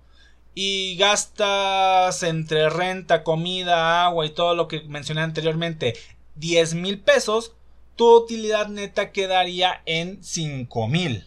y 0.52 0.96
gastas 0.96 2.24
entre 2.24 2.68
renta, 2.70 3.22
comida, 3.22 4.04
agua 4.04 4.26
y 4.26 4.30
todo 4.30 4.56
lo 4.56 4.66
que 4.66 4.80
mencioné 4.88 5.20
anteriormente, 5.20 5.94
10 6.34 6.74
mil 6.74 6.98
pesos, 6.98 7.52
tu 7.94 8.16
utilidad 8.16 8.66
neta 8.66 9.12
quedaría 9.12 9.80
en 9.86 10.24
5 10.24 10.88
mil. 10.88 11.24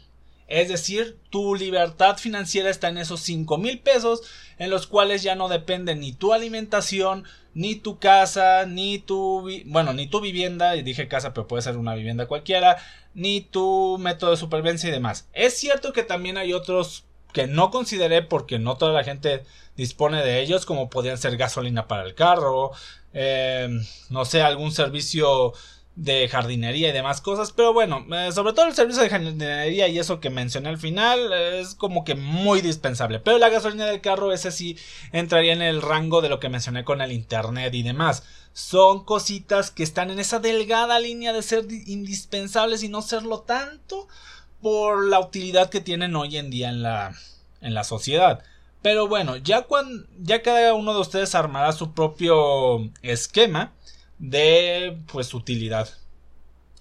Es 0.48 0.68
decir, 0.68 1.18
tu 1.30 1.56
libertad 1.56 2.18
financiera 2.18 2.70
está 2.70 2.90
en 2.90 2.98
esos 2.98 3.22
5 3.22 3.58
mil 3.58 3.80
pesos 3.80 4.22
en 4.58 4.70
los 4.70 4.88
cuales 4.88 5.24
ya 5.24 5.36
no 5.36 5.50
depende 5.50 5.96
ni 5.96 6.14
tu 6.14 6.34
alimentación, 6.34 7.24
ni 7.54 7.76
tu 7.76 8.00
casa, 8.00 8.66
ni 8.66 9.00
tu, 9.00 9.50
bueno, 9.66 9.94
ni 9.94 10.08
tu 10.08 10.22
vivienda, 10.22 10.76
y 10.76 10.84
dije 10.84 11.08
casa, 11.08 11.34
pero 11.34 11.48
puede 11.48 11.62
ser 11.62 11.78
una 11.78 11.96
vivienda 11.96 12.28
cualquiera, 12.28 12.78
ni 13.14 13.42
tu 13.42 13.98
método 14.00 14.32
de 14.32 14.38
supervivencia 14.38 14.90
y 14.90 14.92
demás. 14.92 15.28
Es 15.34 15.56
cierto 15.58 15.94
que 15.94 16.04
también 16.04 16.38
hay 16.38 16.54
otros 16.54 17.06
que 17.32 17.48
no 17.48 17.72
consideré 17.72 18.22
porque 18.22 18.60
no 18.60 18.78
toda 18.78 18.94
la 18.94 19.04
gente 19.04 19.44
dispone 19.76 20.24
de 20.24 20.42
ellos, 20.42 20.66
como 20.66 20.90
podrían 20.90 21.18
ser 21.18 21.36
gasolina 21.36 21.88
para 21.88 22.04
el 22.04 22.16
carro, 22.16 22.72
eh, 23.14 23.70
no 24.10 24.26
sé, 24.26 24.42
algún 24.42 24.72
servicio 24.72 25.54
de 25.96 26.28
jardinería 26.28 26.90
y 26.90 26.94
demás 26.94 27.22
cosas. 27.22 27.52
Pero 27.52 27.74
bueno, 27.74 28.06
eh, 28.16 28.32
sobre 28.32 28.54
todo 28.54 28.66
el 28.66 28.74
servicio 28.74 29.04
de 29.04 29.10
jardinería 29.10 29.88
y 29.88 30.00
eso 30.00 30.20
que 30.20 30.30
mencioné 30.30 30.70
al 30.70 30.78
final 30.78 31.32
es 31.34 31.76
como 31.76 32.04
que 32.04 32.16
muy 32.16 32.62
dispensable. 32.62 33.20
Pero 33.20 33.38
la 33.38 33.50
gasolina 33.50 33.86
del 33.86 34.02
carro, 34.02 34.32
ese 34.34 34.52
sí 34.52 34.78
entraría 35.12 35.54
en 35.54 35.62
el 35.62 35.82
rango 35.82 36.22
de 36.22 36.30
lo 36.30 36.40
que 36.40 36.50
mencioné 36.50 36.84
con 36.84 37.02
el 37.02 37.12
internet 37.12 37.74
y 37.74 37.84
demás. 37.84 38.24
Son 38.54 39.04
cositas 39.04 39.72
que 39.72 39.84
están 39.84 40.12
en 40.12 40.20
esa 40.20 40.40
delgada 40.40 41.00
línea 41.00 41.34
de 41.34 41.42
ser 41.42 41.66
indispensables 41.88 42.84
y 42.84 42.90
no 42.90 43.02
serlo 43.02 43.42
tanto 43.42 44.08
por 44.62 45.06
la 45.06 45.20
utilidad 45.20 45.70
que 45.70 45.82
tienen 45.82 46.16
hoy 46.16 46.38
en 46.38 46.50
día 46.50 46.70
en 46.70 46.84
la, 46.84 47.14
en 47.62 47.74
la 47.74 47.84
sociedad. 47.84 48.44
Pero 48.82 49.08
bueno, 49.08 49.38
ya, 49.38 49.64
cuando, 49.64 50.06
ya 50.20 50.42
cada 50.42 50.74
uno 50.74 50.94
de 50.94 51.00
ustedes 51.00 51.36
armará 51.36 51.72
su 51.72 51.94
propio 51.94 52.92
esquema 53.02 53.72
de 54.20 54.98
pues 55.12 55.34
utilidad 55.34 55.90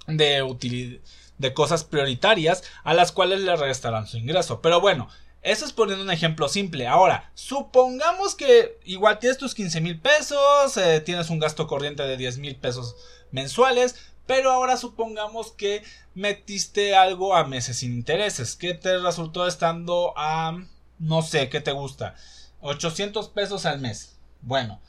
de 0.06 0.42
utilidad 0.42 1.00
de 1.38 1.54
cosas 1.54 1.84
prioritarias 1.84 2.62
a 2.84 2.94
las 2.94 3.12
cuales 3.12 3.40
le 3.40 3.56
restarán 3.56 4.06
su 4.06 4.16
ingreso. 4.16 4.62
Pero 4.62 4.80
bueno, 4.80 5.08
eso 5.42 5.64
es 5.64 5.72
poniendo 5.72 6.04
un 6.04 6.10
ejemplo 6.10 6.48
simple. 6.48 6.86
Ahora, 6.86 7.30
supongamos 7.34 8.34
que 8.34 8.78
igual 8.84 9.18
tienes 9.18 9.38
tus 9.38 9.54
15 9.54 9.80
mil 9.80 10.00
pesos, 10.00 10.76
eh, 10.76 11.00
tienes 11.00 11.30
un 11.30 11.40
gasto 11.40 11.66
corriente 11.66 12.04
de 12.04 12.16
10 12.16 12.38
mil 12.38 12.56
pesos 12.56 12.94
mensuales, 13.32 13.96
pero 14.26 14.52
ahora 14.52 14.76
supongamos 14.76 15.50
que 15.50 15.82
metiste 16.14 16.94
algo 16.94 17.34
a 17.34 17.44
meses 17.44 17.78
sin 17.78 17.92
intereses, 17.92 18.54
que 18.54 18.74
te 18.74 18.98
resultó 18.98 19.46
estando 19.48 20.14
a, 20.16 20.64
no 21.00 21.22
sé, 21.22 21.48
¿qué 21.48 21.60
te 21.60 21.72
gusta? 21.72 22.14
800 22.60 23.28
pesos 23.30 23.66
al 23.66 23.80
mes. 23.80 24.16
Bueno, 24.42 24.80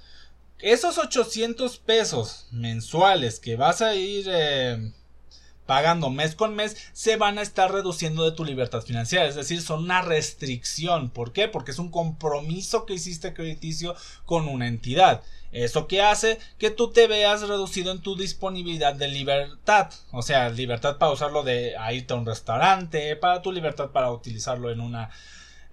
esos 0.64 0.98
800 0.98 1.78
pesos 1.80 2.48
mensuales 2.52 3.42
que 3.42 3.58
vas 3.58 3.82
a 3.82 3.96
ir 3.96 4.28
eh, 4.30 4.94
pagando 5.66 6.10
mes 6.10 6.36
con 6.36 6.56
mes 6.56 6.78
se 6.94 7.18
van 7.18 7.38
a 7.38 7.42
estar 7.42 7.70
reduciendo 7.70 8.24
de 8.24 8.32
tu 8.32 8.46
libertad 8.46 8.82
financiera. 8.82 9.28
Es 9.28 9.36
decir, 9.36 9.62
son 9.62 9.84
una 9.84 10.02
restricción. 10.02 11.10
¿Por 11.10 11.34
qué? 11.34 11.50
Porque 11.50 11.72
es 11.72 11.80
un 11.80 11.92
compromiso 11.92 12.86
que 12.86 12.94
hiciste 12.94 13.34
crediticio 13.34 13.94
con 14.26 14.48
una 14.48 14.70
entidad. 14.70 15.22
Eso 15.52 15.86
que 15.88 16.02
hace 16.02 16.40
que 16.58 16.72
tú 16.72 16.92
te 16.92 17.08
veas 17.08 17.42
reducido 17.42 17.92
en 17.92 18.02
tu 18.02 18.16
disponibilidad 18.16 18.96
de 18.96 19.10
libertad. 19.10 19.92
O 20.12 20.22
sea, 20.22 20.48
libertad 20.48 20.98
para 20.98 21.12
usarlo 21.12 21.44
de 21.44 21.76
irte 21.92 22.14
a 22.14 22.18
un 22.18 22.26
restaurante, 22.26 23.18
para 23.18 23.42
tu 23.42 23.52
libertad 23.52 23.90
para 23.92 24.14
utilizarlo 24.14 24.72
en 24.72 24.80
una 24.80 25.10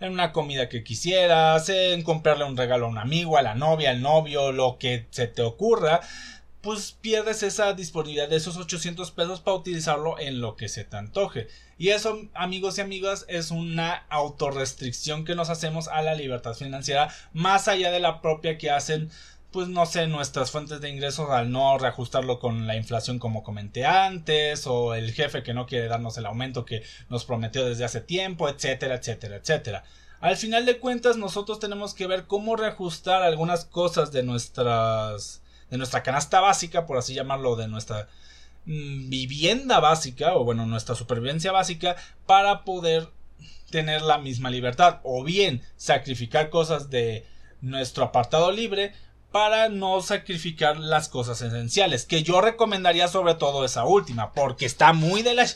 en 0.00 0.12
una 0.12 0.32
comida 0.32 0.68
que 0.68 0.82
quisieras, 0.82 1.68
en 1.68 2.02
comprarle 2.02 2.44
un 2.44 2.56
regalo 2.56 2.86
a 2.86 2.88
un 2.88 2.98
amigo, 2.98 3.36
a 3.36 3.42
la 3.42 3.54
novia, 3.54 3.90
al 3.90 4.00
novio, 4.00 4.50
lo 4.52 4.78
que 4.78 5.06
se 5.10 5.26
te 5.26 5.42
ocurra, 5.42 6.00
pues 6.62 6.92
pierdes 7.00 7.42
esa 7.42 7.72
disponibilidad 7.72 8.28
de 8.28 8.36
esos 8.36 8.56
800 8.56 9.10
pesos 9.12 9.40
para 9.40 9.56
utilizarlo 9.56 10.18
en 10.18 10.40
lo 10.40 10.56
que 10.56 10.68
se 10.68 10.84
te 10.84 10.96
antoje. 10.96 11.48
Y 11.78 11.90
eso, 11.90 12.18
amigos 12.34 12.76
y 12.76 12.82
amigas, 12.82 13.24
es 13.28 13.50
una 13.50 14.04
autorrestricción 14.10 15.24
que 15.24 15.34
nos 15.34 15.48
hacemos 15.48 15.88
a 15.88 16.02
la 16.02 16.14
libertad 16.14 16.54
financiera, 16.54 17.14
más 17.32 17.68
allá 17.68 17.90
de 17.90 18.00
la 18.00 18.20
propia 18.20 18.58
que 18.58 18.70
hacen 18.70 19.10
pues 19.52 19.68
no 19.68 19.84
sé, 19.86 20.06
nuestras 20.06 20.50
fuentes 20.50 20.80
de 20.80 20.90
ingresos 20.90 21.28
al 21.30 21.50
no 21.50 21.76
reajustarlo 21.78 22.38
con 22.38 22.66
la 22.66 22.76
inflación 22.76 23.18
como 23.18 23.42
comenté 23.42 23.84
antes, 23.84 24.66
o 24.66 24.94
el 24.94 25.12
jefe 25.12 25.42
que 25.42 25.54
no 25.54 25.66
quiere 25.66 25.88
darnos 25.88 26.16
el 26.18 26.26
aumento 26.26 26.64
que 26.64 26.82
nos 27.08 27.24
prometió 27.24 27.64
desde 27.64 27.84
hace 27.84 28.00
tiempo, 28.00 28.48
etcétera, 28.48 28.96
etcétera, 28.96 29.36
etcétera. 29.36 29.84
Al 30.20 30.36
final 30.36 30.66
de 30.66 30.78
cuentas, 30.78 31.16
nosotros 31.16 31.58
tenemos 31.58 31.94
que 31.94 32.06
ver 32.06 32.26
cómo 32.26 32.54
reajustar 32.54 33.22
algunas 33.22 33.64
cosas 33.64 34.12
de 34.12 34.22
nuestras 34.22 35.42
de 35.70 35.78
nuestra 35.78 36.02
canasta 36.02 36.40
básica, 36.40 36.84
por 36.86 36.98
así 36.98 37.14
llamarlo, 37.14 37.56
de 37.56 37.68
nuestra 37.68 38.08
mm, 38.66 39.08
vivienda 39.08 39.80
básica, 39.80 40.34
o 40.34 40.44
bueno, 40.44 40.66
nuestra 40.66 40.94
supervivencia 40.94 41.52
básica, 41.52 41.96
para 42.26 42.64
poder 42.64 43.08
tener 43.70 44.02
la 44.02 44.18
misma 44.18 44.50
libertad, 44.50 44.98
o 45.04 45.22
bien 45.22 45.62
sacrificar 45.76 46.50
cosas 46.50 46.90
de 46.90 47.24
nuestro 47.60 48.04
apartado 48.04 48.50
libre 48.50 48.92
para 49.32 49.68
no 49.68 50.00
sacrificar 50.02 50.78
las 50.78 51.08
cosas 51.08 51.40
esenciales, 51.42 52.04
que 52.04 52.22
yo 52.22 52.40
recomendaría 52.40 53.08
sobre 53.08 53.34
todo 53.34 53.64
esa 53.64 53.84
última, 53.84 54.32
porque 54.32 54.66
está 54.66 54.92
muy 54.92 55.22
de 55.22 55.34
la 55.34 55.46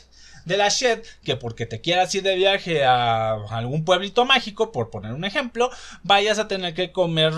de 0.45 0.57
la 0.57 0.69
shed 0.69 1.03
que 1.23 1.35
porque 1.35 1.65
te 1.65 1.81
quieras 1.81 2.13
ir 2.13 2.23
de 2.23 2.35
viaje 2.35 2.85
a 2.85 3.33
algún 3.49 3.83
pueblito 3.83 4.25
mágico, 4.25 4.71
por 4.71 4.91
poner 4.91 5.11
un 5.13 5.25
ejemplo, 5.25 5.69
vayas 6.03 6.39
a 6.39 6.47
tener 6.47 6.73
que 6.73 6.91
comer, 6.91 7.33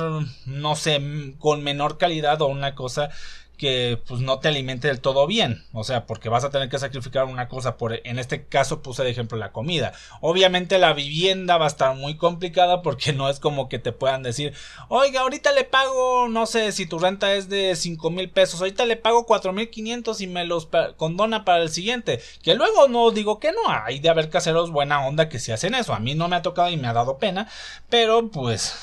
no 0.45 0.75
sé, 0.75 1.01
con 1.39 1.63
menor 1.63 1.97
calidad 1.97 2.41
o 2.41 2.47
una 2.47 2.75
cosa 2.75 3.09
que 3.57 4.01
pues 4.07 4.21
no 4.21 4.39
te 4.39 4.49
alimente 4.49 4.87
del 4.87 5.01
todo 5.01 5.25
bien, 5.25 5.65
o 5.73 5.83
sea, 5.83 6.05
porque 6.05 6.29
vas 6.29 6.43
a 6.43 6.51
tener 6.51 6.69
que 6.69 6.77
sacrificar 6.77 7.25
una 7.25 7.47
cosa 7.47 7.75
por 7.77 7.99
en 8.07 8.19
este 8.19 8.45
caso 8.45 8.81
puse 8.81 9.03
de 9.03 9.09
ejemplo 9.09 9.37
la 9.37 9.51
comida. 9.51 9.93
Obviamente 10.21 10.77
la 10.77 10.93
vivienda 10.93 11.57
va 11.57 11.65
a 11.65 11.69
estar 11.69 11.95
muy 11.95 12.17
complicada 12.17 12.81
porque 12.81 13.13
no 13.13 13.29
es 13.29 13.39
como 13.39 13.67
que 13.67 13.79
te 13.79 13.91
puedan 13.91 14.23
decir, 14.23 14.53
"Oiga, 14.89 15.21
ahorita 15.21 15.51
le 15.53 15.63
pago, 15.63 16.27
no 16.29 16.45
sé, 16.45 16.71
si 16.71 16.85
tu 16.85 16.99
renta 16.99 17.33
es 17.33 17.49
de 17.49 17.75
cinco 17.75 18.11
mil 18.11 18.29
pesos, 18.29 18.61
ahorita 18.61 18.85
le 18.85 18.95
pago 18.95 19.25
cuatro 19.25 19.53
mil 19.53 19.69
quinientos 19.69 20.21
y 20.21 20.27
me 20.27 20.45
los 20.45 20.69
condona 20.97 21.43
para 21.43 21.63
el 21.63 21.69
siguiente." 21.69 22.21
Que 22.43 22.55
luego 22.55 22.87
no 22.87 23.11
digo 23.11 23.39
que 23.39 23.51
no, 23.51 23.59
hay 23.69 23.99
de 23.99 24.09
haber 24.09 24.29
caseros 24.29 24.71
buena 24.71 25.05
onda 25.05 25.29
que 25.29 25.39
si 25.39 25.51
hacen 25.51 25.75
eso. 25.75 25.93
A 25.93 25.99
mí 25.99 26.15
no 26.15 26.27
me 26.27 26.35
ha 26.35 26.41
tocado 26.43 26.69
y 26.69 26.77
me 26.77 26.87
ha 26.87 26.93
dado 26.93 27.17
pena, 27.17 27.49
pero 27.89 28.29
pues 28.29 28.75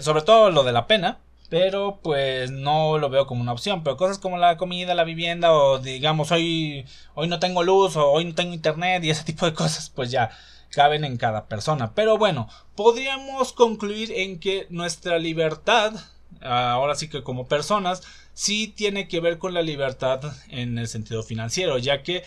sobre 0.00 0.22
todo 0.22 0.50
lo 0.50 0.64
de 0.64 0.72
la 0.72 0.86
pena 0.88 1.18
pero 1.48 2.00
pues 2.02 2.50
no 2.50 2.98
lo 2.98 3.10
veo 3.10 3.26
como 3.26 3.42
una 3.42 3.52
opción. 3.52 3.82
Pero 3.82 3.96
cosas 3.96 4.18
como 4.18 4.38
la 4.38 4.56
comida, 4.56 4.94
la 4.94 5.04
vivienda 5.04 5.52
o 5.52 5.78
digamos 5.78 6.30
hoy, 6.30 6.86
hoy 7.14 7.28
no 7.28 7.38
tengo 7.38 7.62
luz 7.62 7.96
o 7.96 8.10
hoy 8.10 8.24
no 8.24 8.34
tengo 8.34 8.54
internet 8.54 9.04
y 9.04 9.10
ese 9.10 9.24
tipo 9.24 9.46
de 9.46 9.54
cosas 9.54 9.90
pues 9.90 10.10
ya 10.10 10.30
caben 10.70 11.04
en 11.04 11.16
cada 11.16 11.46
persona. 11.46 11.94
Pero 11.94 12.18
bueno, 12.18 12.48
podríamos 12.74 13.52
concluir 13.52 14.12
en 14.12 14.38
que 14.38 14.66
nuestra 14.70 15.18
libertad, 15.18 15.94
ahora 16.42 16.94
sí 16.94 17.08
que 17.08 17.22
como 17.22 17.48
personas, 17.48 18.02
sí 18.34 18.68
tiene 18.68 19.08
que 19.08 19.20
ver 19.20 19.38
con 19.38 19.54
la 19.54 19.62
libertad 19.62 20.20
en 20.48 20.78
el 20.78 20.88
sentido 20.88 21.22
financiero, 21.22 21.78
ya 21.78 22.02
que 22.02 22.22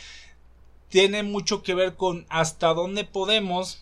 tiene 0.90 1.24
mucho 1.24 1.64
que 1.64 1.74
ver 1.74 1.96
con 1.96 2.26
hasta 2.30 2.74
dónde 2.74 3.06
podemos 3.06 3.82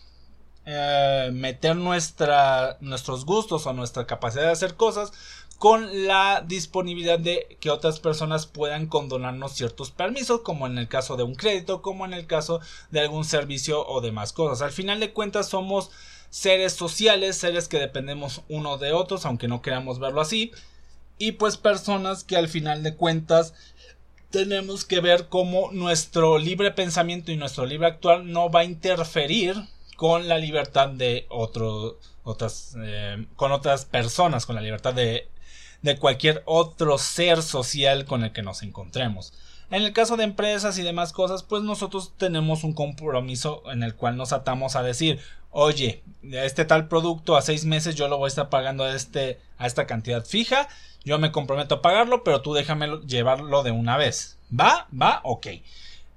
eh, 0.70 1.30
meter 1.32 1.76
nuestros 1.76 3.24
gustos 3.24 3.66
o 3.66 3.72
nuestra 3.72 4.06
capacidad 4.06 4.44
de 4.44 4.52
hacer 4.52 4.74
cosas 4.76 5.12
con 5.58 6.06
la 6.06 6.42
disponibilidad 6.46 7.18
de 7.18 7.58
que 7.60 7.68
otras 7.68 8.00
personas 8.00 8.46
puedan 8.46 8.86
condonarnos 8.86 9.52
ciertos 9.52 9.90
permisos, 9.90 10.40
como 10.40 10.66
en 10.66 10.78
el 10.78 10.88
caso 10.88 11.18
de 11.18 11.22
un 11.22 11.34
crédito, 11.34 11.82
como 11.82 12.06
en 12.06 12.14
el 12.14 12.26
caso 12.26 12.60
de 12.90 13.00
algún 13.00 13.26
servicio 13.26 13.86
o 13.86 14.00
demás 14.00 14.32
cosas. 14.32 14.62
Al 14.62 14.72
final 14.72 15.00
de 15.00 15.12
cuentas 15.12 15.50
somos 15.50 15.90
seres 16.30 16.72
sociales, 16.72 17.36
seres 17.36 17.68
que 17.68 17.78
dependemos 17.78 18.40
uno 18.48 18.78
de 18.78 18.92
otros, 18.92 19.26
aunque 19.26 19.48
no 19.48 19.60
queramos 19.60 19.98
verlo 19.98 20.22
así, 20.22 20.50
y 21.18 21.32
pues 21.32 21.58
personas 21.58 22.24
que 22.24 22.38
al 22.38 22.48
final 22.48 22.82
de 22.82 22.96
cuentas 22.96 23.52
tenemos 24.30 24.86
que 24.86 25.00
ver 25.00 25.28
cómo 25.28 25.70
nuestro 25.72 26.38
libre 26.38 26.70
pensamiento 26.70 27.32
y 27.32 27.36
nuestro 27.36 27.66
libre 27.66 27.88
actuar 27.88 28.24
no 28.24 28.50
va 28.50 28.60
a 28.60 28.64
interferir 28.64 29.56
con 30.00 30.28
la 30.28 30.38
libertad 30.38 30.88
de 30.88 31.26
otro, 31.28 31.98
otras, 32.24 32.74
eh, 32.82 33.26
con 33.36 33.52
otras 33.52 33.84
personas, 33.84 34.46
con 34.46 34.56
la 34.56 34.62
libertad 34.62 34.94
de, 34.94 35.28
de 35.82 35.98
cualquier 35.98 36.42
otro 36.46 36.96
ser 36.96 37.42
social 37.42 38.06
con 38.06 38.24
el 38.24 38.32
que 38.32 38.40
nos 38.40 38.62
encontremos. 38.62 39.34
En 39.70 39.82
el 39.82 39.92
caso 39.92 40.16
de 40.16 40.24
empresas 40.24 40.78
y 40.78 40.84
demás 40.84 41.12
cosas, 41.12 41.42
pues 41.42 41.62
nosotros 41.64 42.14
tenemos 42.16 42.64
un 42.64 42.72
compromiso 42.72 43.62
en 43.70 43.82
el 43.82 43.94
cual 43.94 44.16
nos 44.16 44.32
atamos 44.32 44.74
a 44.74 44.82
decir, 44.82 45.20
oye, 45.50 46.02
este 46.32 46.64
tal 46.64 46.88
producto 46.88 47.36
a 47.36 47.42
seis 47.42 47.66
meses 47.66 47.94
yo 47.94 48.08
lo 48.08 48.16
voy 48.16 48.28
a 48.28 48.28
estar 48.28 48.48
pagando 48.48 48.84
a, 48.84 48.96
este, 48.96 49.38
a 49.58 49.66
esta 49.66 49.86
cantidad 49.86 50.24
fija, 50.24 50.66
yo 51.04 51.18
me 51.18 51.30
comprometo 51.30 51.74
a 51.74 51.82
pagarlo, 51.82 52.24
pero 52.24 52.40
tú 52.40 52.54
déjame 52.54 52.88
llevarlo 53.06 53.62
de 53.62 53.72
una 53.72 53.98
vez. 53.98 54.38
¿Va? 54.50 54.88
¿Va? 54.98 55.20
Ok. 55.24 55.48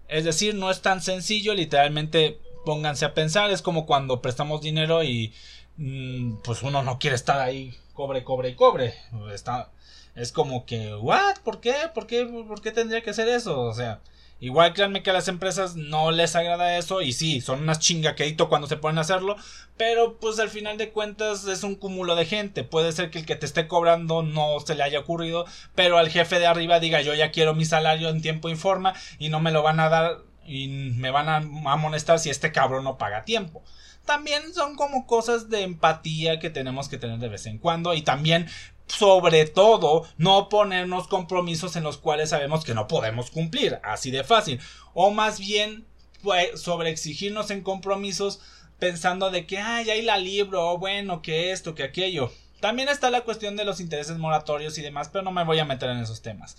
Es 0.08 0.24
decir, 0.24 0.56
no 0.56 0.72
es 0.72 0.82
tan 0.82 1.02
sencillo, 1.02 1.54
literalmente 1.54 2.40
pónganse 2.66 3.06
a 3.06 3.14
pensar, 3.14 3.52
es 3.52 3.62
como 3.62 3.86
cuando 3.86 4.22
prestamos 4.22 4.62
dinero 4.62 5.04
y 5.04 5.34
mm, 5.78 6.38
pues 6.44 6.64
uno 6.64 6.84
no 6.84 7.00
quiere 7.00 7.16
estar 7.16 7.40
ahí 7.40 7.74
cobre, 7.94 8.24
cobre 8.24 8.50
y 8.50 8.56
cobre. 8.56 8.94
Está, 9.34 9.70
es 10.16 10.32
como 10.32 10.66
que, 10.66 10.94
¿what? 10.96 11.38
¿Por 11.44 11.60
qué? 11.60 11.76
¿Por 11.94 12.08
qué? 12.08 12.26
¿Por 12.26 12.62
qué 12.62 12.72
tendría 12.72 13.02
que 13.02 13.12
hacer 13.12 13.28
eso? 13.30 13.62
O 13.62 13.74
sea, 13.74 14.02
igual 14.40 14.74
créanme 14.74 15.04
que 15.04 15.10
a 15.10 15.14
las 15.14 15.28
empresas 15.28 15.76
no 15.76 16.12
les 16.12 16.36
agrada 16.36 16.78
eso 16.78 17.02
y 17.02 17.14
sí, 17.14 17.42
son 17.42 17.62
unas 17.64 17.80
chingaquedito 17.80 18.50
cuando 18.50 18.68
se 18.68 18.78
ponen 18.78 18.98
a 18.98 19.02
hacerlo, 19.02 19.38
pero 19.78 20.18
pues 20.20 20.40
al 20.40 20.50
final 20.50 20.78
de 20.78 20.92
cuentas 20.92 21.46
es 21.46 21.64
un 21.64 21.76
cúmulo 21.76 22.16
de 22.16 22.26
gente. 22.26 22.64
Puede 22.64 22.92
ser 22.92 23.10
que 23.10 23.20
el 23.20 23.26
que 23.26 23.36
te 23.36 23.46
esté 23.46 23.68
cobrando 23.68 24.24
no 24.24 24.60
se 24.60 24.76
le 24.76 24.84
haya 24.84 25.00
ocurrido, 25.00 25.46
pero 25.76 25.98
al 25.98 26.10
jefe 26.10 26.40
de 26.40 26.48
arriba 26.48 26.80
diga 26.80 27.02
yo 27.02 27.14
ya 27.14 27.32
quiero 27.32 27.54
mi 27.56 27.66
salario 27.66 28.10
en 28.10 28.22
tiempo 28.22 28.50
y 28.50 28.56
forma 28.56 28.94
y 29.20 29.30
no 29.30 29.40
me 29.40 29.52
lo 29.52 29.64
van 29.64 29.80
a 29.80 29.90
dar 29.90 30.18
y 30.46 30.68
me 30.68 31.12
van 31.12 31.30
a 31.30 31.38
amonestar 31.72 32.20
si 32.20 32.30
este 32.30 32.52
cabrón 32.52 32.84
no 32.84 32.98
paga 32.98 33.26
tiempo 33.26 33.64
también 34.06 34.54
son 34.54 34.76
como 34.76 35.08
cosas 35.08 35.50
de 35.50 35.62
empatía 35.62 36.40
que 36.40 36.50
tenemos 36.50 36.90
que 36.90 36.98
tener 36.98 37.20
de 37.20 37.30
vez 37.30 37.46
en 37.46 37.58
cuando 37.58 37.94
y 37.94 38.02
también 38.02 38.48
sobre 38.88 39.46
todo 39.46 40.06
no 40.18 40.50
ponernos 40.50 41.08
compromisos 41.08 41.76
en 41.76 41.84
los 41.84 41.98
cuales 41.98 42.30
sabemos 42.30 42.66
que 42.66 42.74
no 42.74 42.88
podemos 42.88 43.32
cumplir, 43.32 43.80
así 43.84 44.12
de 44.12 44.24
fácil, 44.24 44.60
o 44.94 45.12
más 45.12 45.40
bien 45.40 45.86
pues, 46.22 46.62
sobre 46.62 46.90
exigirnos 46.90 47.50
en 47.50 47.62
compromisos 47.62 48.42
pensando 48.80 49.32
de 49.32 49.46
que 49.46 49.60
ay 49.60 49.90
ahí 49.90 50.02
la 50.02 50.18
libro, 50.18 50.70
o 50.70 50.78
bueno, 50.78 51.22
que 51.22 51.52
esto, 51.52 51.76
que 51.76 51.84
aquello. 51.84 52.32
También 52.60 52.90
está 52.90 53.10
la 53.10 53.22
cuestión 53.22 53.56
de 53.56 53.66
los 53.66 53.80
intereses 53.80 54.18
moratorios 54.18 54.78
y 54.78 54.82
demás, 54.82 55.10
pero 55.10 55.24
no 55.24 55.32
me 55.32 55.44
voy 55.44 55.60
a 55.60 55.66
meter 55.66 55.90
en 55.90 56.00
esos 56.00 56.22
temas. 56.22 56.58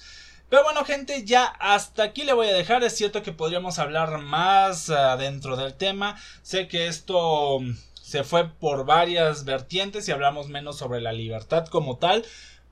Pero 0.48 0.62
bueno, 0.62 0.84
gente, 0.84 1.24
ya 1.24 1.44
hasta 1.44 2.04
aquí 2.04 2.24
le 2.24 2.32
voy 2.32 2.48
a 2.48 2.54
dejar. 2.54 2.84
Es 2.84 2.96
cierto 2.96 3.22
que 3.22 3.32
podríamos 3.32 3.78
hablar 3.78 4.18
más 4.18 4.88
uh, 4.88 5.16
dentro 5.18 5.56
del 5.56 5.74
tema. 5.74 6.16
Sé 6.42 6.68
que 6.68 6.86
esto 6.86 7.60
se 7.94 8.22
fue 8.22 8.48
por 8.48 8.84
varias 8.84 9.44
vertientes 9.44 10.06
y 10.08 10.12
hablamos 10.12 10.48
menos 10.48 10.76
sobre 10.76 11.00
la 11.00 11.12
libertad 11.12 11.66
como 11.66 11.96
tal. 11.96 12.24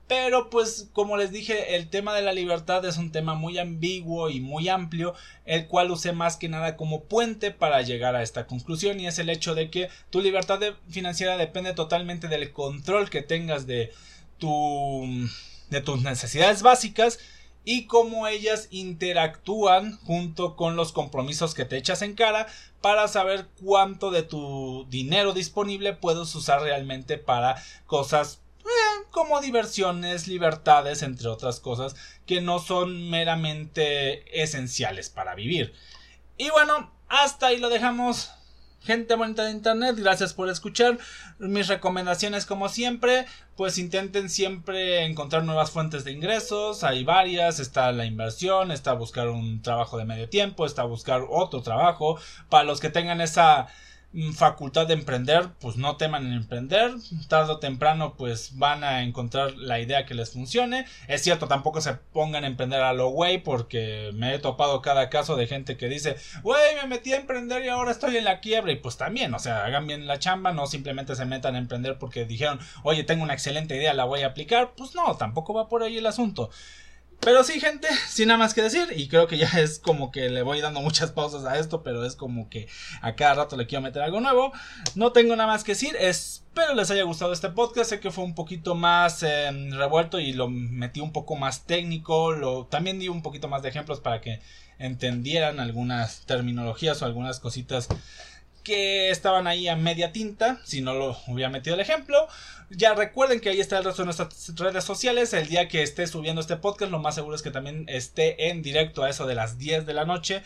Pero 0.07 0.51
pues 0.51 0.91
como 0.93 1.17
les 1.17 1.31
dije, 1.31 1.75
el 1.75 1.89
tema 1.89 2.15
de 2.15 2.21
la 2.21 2.35
libertad 2.35 2.85
es 2.85 2.99
un 2.99 3.13
tema 3.13 3.35
muy 3.35 3.59
ambiguo 3.59 4.29
y 4.29 4.41
muy 4.41 4.69
amplio, 4.69 5.15
el 5.47 5.67
cual 5.69 5.91
usé 5.91 6.13
más 6.13 6.37
que 6.37 6.51
nada 6.51 6.77
como 6.77 7.05
puente 7.05 7.51
para 7.51 7.81
llegar 7.81 8.15
a 8.15 8.23
esta 8.23 8.47
conclusión 8.47 9.01
y 9.01 9.07
es 9.07 9.19
el 9.19 9.31
hecho 9.31 9.55
de 9.55 9.71
que 9.71 9.89
tu 10.11 10.21
libertad 10.21 10.61
financiera 10.91 11.39
depende 11.39 11.73
totalmente 11.73 12.29
del 12.29 12.53
control 12.53 13.09
que 13.09 13.23
tengas 13.23 13.67
de 13.67 13.91
tu 14.37 15.29
de 15.71 15.81
tus 15.81 16.03
necesidades 16.03 16.61
básicas 16.61 17.19
y 17.64 17.87
cómo 17.87 18.27
ellas 18.27 18.68
interactúan 18.70 19.98
junto 20.01 20.57
con 20.57 20.77
los 20.77 20.92
compromisos 20.92 21.55
que 21.55 21.64
te 21.64 21.77
echas 21.77 22.03
en 22.03 22.14
cara 22.14 22.46
para 22.81 23.07
saber 23.09 23.48
cuánto 23.62 24.11
de 24.11 24.22
tu 24.22 24.87
dinero 24.90 25.33
disponible 25.33 25.92
puedes 25.92 26.35
usar 26.35 26.62
realmente 26.62 27.18
para 27.18 27.62
cosas 27.87 28.40
eh, 28.64 29.05
como 29.11 29.40
diversiones, 29.40 30.27
libertades, 30.27 31.03
entre 31.03 31.29
otras 31.29 31.61
cosas 31.61 31.94
que 32.27 32.40
no 32.40 32.59
son 32.59 33.11
meramente 33.11 34.42
esenciales 34.42 35.11
para 35.11 35.35
vivir. 35.35 35.72
Y 36.38 36.51
bueno, 36.51 36.92
hasta 37.09 37.48
ahí 37.48 37.59
lo 37.59 37.68
dejamos. 37.68 38.33
Gente 38.85 39.14
bonita 39.14 39.45
de 39.45 39.53
internet, 39.53 39.95
gracias 39.97 40.35
por 40.35 40.49
escuchar. 40.49 40.99
Mis 41.38 41.68
recomendaciones 41.68 42.47
como 42.47 42.68
siempre, 42.68 43.27
pues 43.57 43.79
intenten 43.79 44.29
siempre 44.29 45.05
encontrar 45.05 45.45
nuevas 45.45 45.71
fuentes 45.71 46.03
de 46.03 46.11
ingresos. 46.11 46.83
Hay 46.83 47.05
varias, 47.05 47.61
está 47.61 47.92
la 47.92 48.07
inversión, 48.07 48.73
está 48.73 48.92
buscar 48.95 49.29
un 49.29 49.62
trabajo 49.62 49.99
de 49.99 50.05
medio 50.05 50.29
tiempo, 50.29 50.66
está 50.66 50.83
buscar 50.83 51.23
otro 51.31 51.62
trabajo. 51.62 52.18
Para 52.49 52.64
los 52.64 52.81
que 52.81 52.90
tengan 52.90 53.21
esa 53.21 53.68
facultad 54.35 54.87
de 54.87 54.94
emprender, 54.94 55.48
pues 55.61 55.77
no 55.77 55.96
teman 55.96 56.27
en 56.27 56.35
emprender, 56.35 56.92
tarde 57.29 57.53
o 57.53 57.59
temprano 57.59 58.14
pues 58.16 58.59
van 58.59 58.85
a 58.85 59.03
encontrar 59.03 59.55
la 59.57 59.81
idea 59.81 60.05
que 60.05 60.14
les 60.14 60.33
funcione. 60.33 60.87
Es 61.09 61.22
cierto, 61.22 61.48
tampoco 61.48 61.81
se 61.81 61.94
pongan 61.94 62.44
a 62.44 62.46
emprender 62.46 62.81
a 62.83 62.92
lo 62.92 63.09
güey 63.09 63.38
porque 63.42 64.11
me 64.14 64.35
he 64.35 64.38
topado 64.38 64.83
cada 64.83 65.09
caso 65.09 65.37
de 65.37 65.46
gente 65.46 65.77
que 65.77 65.88
dice, 65.88 66.16
güey, 66.42 66.77
me 66.83 66.88
metí 66.88 67.12
a 67.12 67.16
emprender 67.16 67.64
y 67.64 67.68
ahora 67.68 67.90
estoy 67.90 68.16
en 68.16 68.25
la 68.25 68.40
quiebra 68.40 68.72
y 68.72 68.77
pues 68.77 68.96
también, 68.96 69.33
o 69.35 69.38
sea, 69.38 69.64
hagan 69.64 69.87
bien 69.87 70.07
la 70.07 70.18
chamba, 70.18 70.53
no 70.53 70.66
simplemente 70.66 71.16
se 71.16 71.25
metan 71.25 71.55
a 71.55 71.59
emprender 71.59 71.98
porque 71.98 72.27
dijeron, 72.27 72.61
oye, 72.83 73.05
tengo 73.05 73.22
una 73.22 73.35
excelente 73.35 73.77
idea, 73.77 73.94
la 73.94 74.05
voy 74.05 74.22
a 74.22 74.29
aplicar, 74.29 74.72
pues 74.77 74.94
no, 74.94 75.16
tampoco 75.16 75.55
va 75.55 75.68
por 75.68 75.83
ahí 75.83 75.98
el 75.98 76.07
asunto. 76.07 76.51
Pero 77.25 77.45
sí, 77.45 77.61
gente, 77.61 77.87
sin 78.09 78.27
nada 78.29 78.39
más 78.39 78.53
que 78.53 78.63
decir. 78.63 78.89
Y 78.97 79.07
creo 79.07 79.29
que 79.29 79.39
ya 79.39 79.47
es 79.59 79.79
como 79.79 80.11
que 80.11 80.29
le 80.29 80.43
voy 80.43 80.61
dando 80.61 80.81
muchas 80.81 81.13
pausas 81.13 81.45
a 81.45 81.57
esto, 81.59 81.83
pero 81.85 82.05
es 82.05 82.17
como 82.17 82.49
que 82.49 82.69
a 83.01 83.15
cada 83.15 83.35
rato 83.35 83.57
le 83.57 83.67
quiero 83.67 83.83
meter 83.83 84.03
algo 84.03 84.21
nuevo. 84.21 84.53
No 84.97 85.13
tengo 85.13 85.37
nada 85.37 85.47
más 85.47 85.63
que 85.63 85.73
decir. 85.73 85.97
Espero 86.01 86.75
les 86.75 86.91
haya 86.91 87.05
gustado 87.05 87.33
este 87.33 87.49
podcast. 87.51 87.91
Sé 87.91 88.01
que 88.01 88.11
fue 88.11 88.25
un 88.25 88.35
poquito 88.35 88.75
más 88.75 89.23
em, 89.23 89.71
revuelto 89.73 90.19
y 90.19 90.33
lo 90.33 90.49
metí 90.49 91.01
un 91.01 91.13
poco 91.13 91.37
más 91.37 91.65
técnico. 91.65 92.33
Lo, 92.33 92.67
también 92.67 92.99
di 92.99 93.09
un 93.09 93.23
poquito 93.23 93.47
más 93.47 93.63
de 93.63 93.69
ejemplos 93.69 94.01
para 94.01 94.21
que 94.21 94.41
entendieran 94.81 95.61
algunas 95.61 96.23
terminologías 96.27 97.03
o 97.03 97.05
algunas 97.05 97.39
cositas 97.39 97.89
que 98.62 99.11
estaban 99.11 99.46
ahí 99.46 99.68
a 99.68 99.77
media 99.77 100.12
tinta, 100.12 100.61
si 100.64 100.81
no 100.81 100.94
lo 100.94 101.16
hubiera 101.27 101.51
metido 101.51 101.75
el 101.75 101.81
ejemplo. 101.81 102.29
Ya 102.70 102.94
recuerden 102.94 103.40
que 103.40 103.51
ahí 103.51 103.61
está 103.61 103.79
el 103.79 103.85
resto 103.85 104.03
de 104.03 104.07
nuestras 104.07 104.55
redes 104.57 104.85
sociales. 104.85 105.33
El 105.33 105.48
día 105.48 105.68
que 105.68 105.83
esté 105.83 106.07
subiendo 106.07 106.40
este 106.40 106.57
podcast, 106.57 106.90
lo 106.90 106.98
más 106.98 107.14
seguro 107.14 107.37
es 107.37 107.42
que 107.42 107.51
también 107.51 107.85
esté 107.88 108.48
en 108.48 108.62
directo 108.62 109.03
a 109.03 109.11
eso 109.11 109.27
de 109.27 109.35
las 109.35 109.59
10 109.59 109.85
de 109.85 109.94
la 109.94 110.05
noche, 110.05 110.42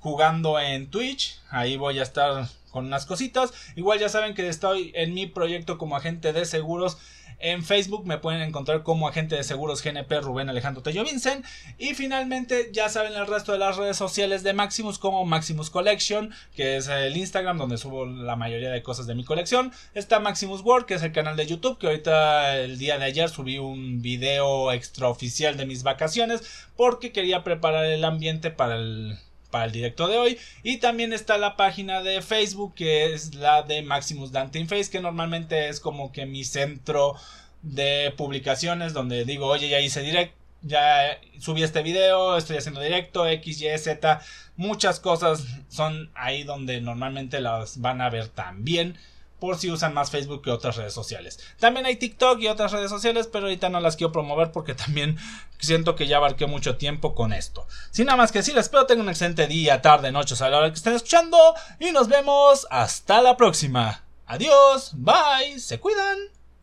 jugando 0.00 0.58
en 0.58 0.90
Twitch. 0.90 1.38
Ahí 1.50 1.76
voy 1.76 1.98
a 1.98 2.02
estar 2.02 2.48
con 2.70 2.86
unas 2.86 3.06
cositas. 3.06 3.52
Igual 3.74 3.98
ya 3.98 4.08
saben 4.08 4.34
que 4.34 4.48
estoy 4.48 4.92
en 4.94 5.14
mi 5.14 5.26
proyecto 5.26 5.78
como 5.78 5.96
agente 5.96 6.32
de 6.32 6.44
seguros 6.44 6.98
en 7.38 7.64
Facebook 7.64 8.06
me 8.06 8.18
pueden 8.18 8.42
encontrar 8.42 8.82
como 8.82 9.08
agente 9.08 9.36
de 9.36 9.44
seguros 9.44 9.82
GNP 9.82 10.20
Rubén 10.20 10.48
Alejandro 10.48 10.82
Tello 10.82 11.04
Vincent. 11.04 11.44
Y 11.78 11.94
finalmente 11.94 12.70
ya 12.72 12.88
saben 12.88 13.14
el 13.14 13.26
resto 13.26 13.52
de 13.52 13.58
las 13.58 13.76
redes 13.76 13.96
sociales 13.96 14.42
de 14.42 14.52
Maximus 14.52 14.98
como 14.98 15.24
Maximus 15.24 15.70
Collection, 15.70 16.32
que 16.54 16.76
es 16.76 16.88
el 16.88 17.16
Instagram 17.16 17.58
donde 17.58 17.78
subo 17.78 18.06
la 18.06 18.36
mayoría 18.36 18.70
de 18.70 18.82
cosas 18.82 19.06
de 19.06 19.14
mi 19.14 19.24
colección. 19.24 19.72
Está 19.94 20.20
Maximus 20.20 20.62
World, 20.62 20.86
que 20.86 20.94
es 20.94 21.02
el 21.02 21.12
canal 21.12 21.36
de 21.36 21.46
YouTube, 21.46 21.78
que 21.78 21.86
ahorita 21.86 22.58
el 22.58 22.78
día 22.78 22.98
de 22.98 23.04
ayer 23.04 23.28
subí 23.28 23.58
un 23.58 24.02
video 24.02 24.72
extraoficial 24.72 25.56
de 25.56 25.66
mis 25.66 25.82
vacaciones 25.82 26.42
porque 26.76 27.12
quería 27.12 27.44
preparar 27.44 27.86
el 27.86 28.04
ambiente 28.04 28.50
para 28.50 28.76
el 28.76 29.18
para 29.50 29.64
el 29.64 29.72
directo 29.72 30.08
de 30.08 30.18
hoy. 30.18 30.38
Y 30.62 30.78
también 30.78 31.12
está 31.12 31.38
la 31.38 31.56
página 31.56 32.02
de 32.02 32.22
Facebook 32.22 32.74
que 32.74 33.14
es 33.14 33.34
la 33.34 33.62
de 33.62 33.82
Maximus 33.82 34.32
Dante 34.32 34.64
Face, 34.66 34.90
que 34.90 35.00
normalmente 35.00 35.68
es 35.68 35.80
como 35.80 36.12
que 36.12 36.26
mi 36.26 36.44
centro 36.44 37.16
de 37.62 38.12
publicaciones 38.16 38.92
donde 38.92 39.24
digo, 39.24 39.46
oye, 39.46 39.68
ya 39.68 39.80
hice 39.80 40.00
directo. 40.00 40.36
Ya 40.62 41.20
subí 41.38 41.62
este 41.62 41.82
video, 41.82 42.36
estoy 42.36 42.56
haciendo 42.56 42.80
directo, 42.80 43.28
X, 43.28 43.60
Y, 43.60 43.78
Z, 43.78 44.20
muchas 44.56 44.98
cosas 44.98 45.44
son 45.68 46.10
ahí 46.14 46.42
donde 46.42 46.80
normalmente 46.80 47.40
las 47.40 47.80
van 47.80 48.00
a 48.00 48.10
ver 48.10 48.28
también 48.28 48.96
por 49.38 49.58
si 49.58 49.70
usan 49.70 49.94
más 49.94 50.10
Facebook 50.10 50.42
que 50.42 50.50
otras 50.50 50.76
redes 50.76 50.92
sociales. 50.92 51.38
También 51.58 51.86
hay 51.86 51.96
TikTok 51.96 52.40
y 52.40 52.48
otras 52.48 52.72
redes 52.72 52.90
sociales, 52.90 53.28
pero 53.30 53.46
ahorita 53.46 53.68
no 53.68 53.80
las 53.80 53.96
quiero 53.96 54.12
promover 54.12 54.52
porque 54.52 54.74
también 54.86 55.18
siento 55.58 55.96
que 55.96 56.06
ya 56.06 56.18
abarqué 56.18 56.46
mucho 56.46 56.76
tiempo 56.76 57.14
con 57.14 57.32
esto. 57.32 57.66
Sin 57.90 58.06
nada 58.06 58.16
más 58.16 58.32
que 58.32 58.40
decir, 58.40 58.56
espero 58.58 58.86
tengan 58.86 59.06
un 59.06 59.10
excelente 59.10 59.46
día, 59.46 59.82
tarde, 59.82 60.12
noche, 60.12 60.34
a 60.38 60.50
la 60.50 60.58
hora 60.58 60.70
que 60.70 60.76
estén 60.76 60.94
escuchando 60.94 61.38
y 61.78 61.92
nos 61.92 62.08
vemos 62.08 62.66
hasta 62.70 63.22
la 63.22 63.36
próxima. 63.36 64.02
Adiós, 64.26 64.92
bye, 64.94 65.58
se 65.58 65.78
cuidan. 65.78 66.35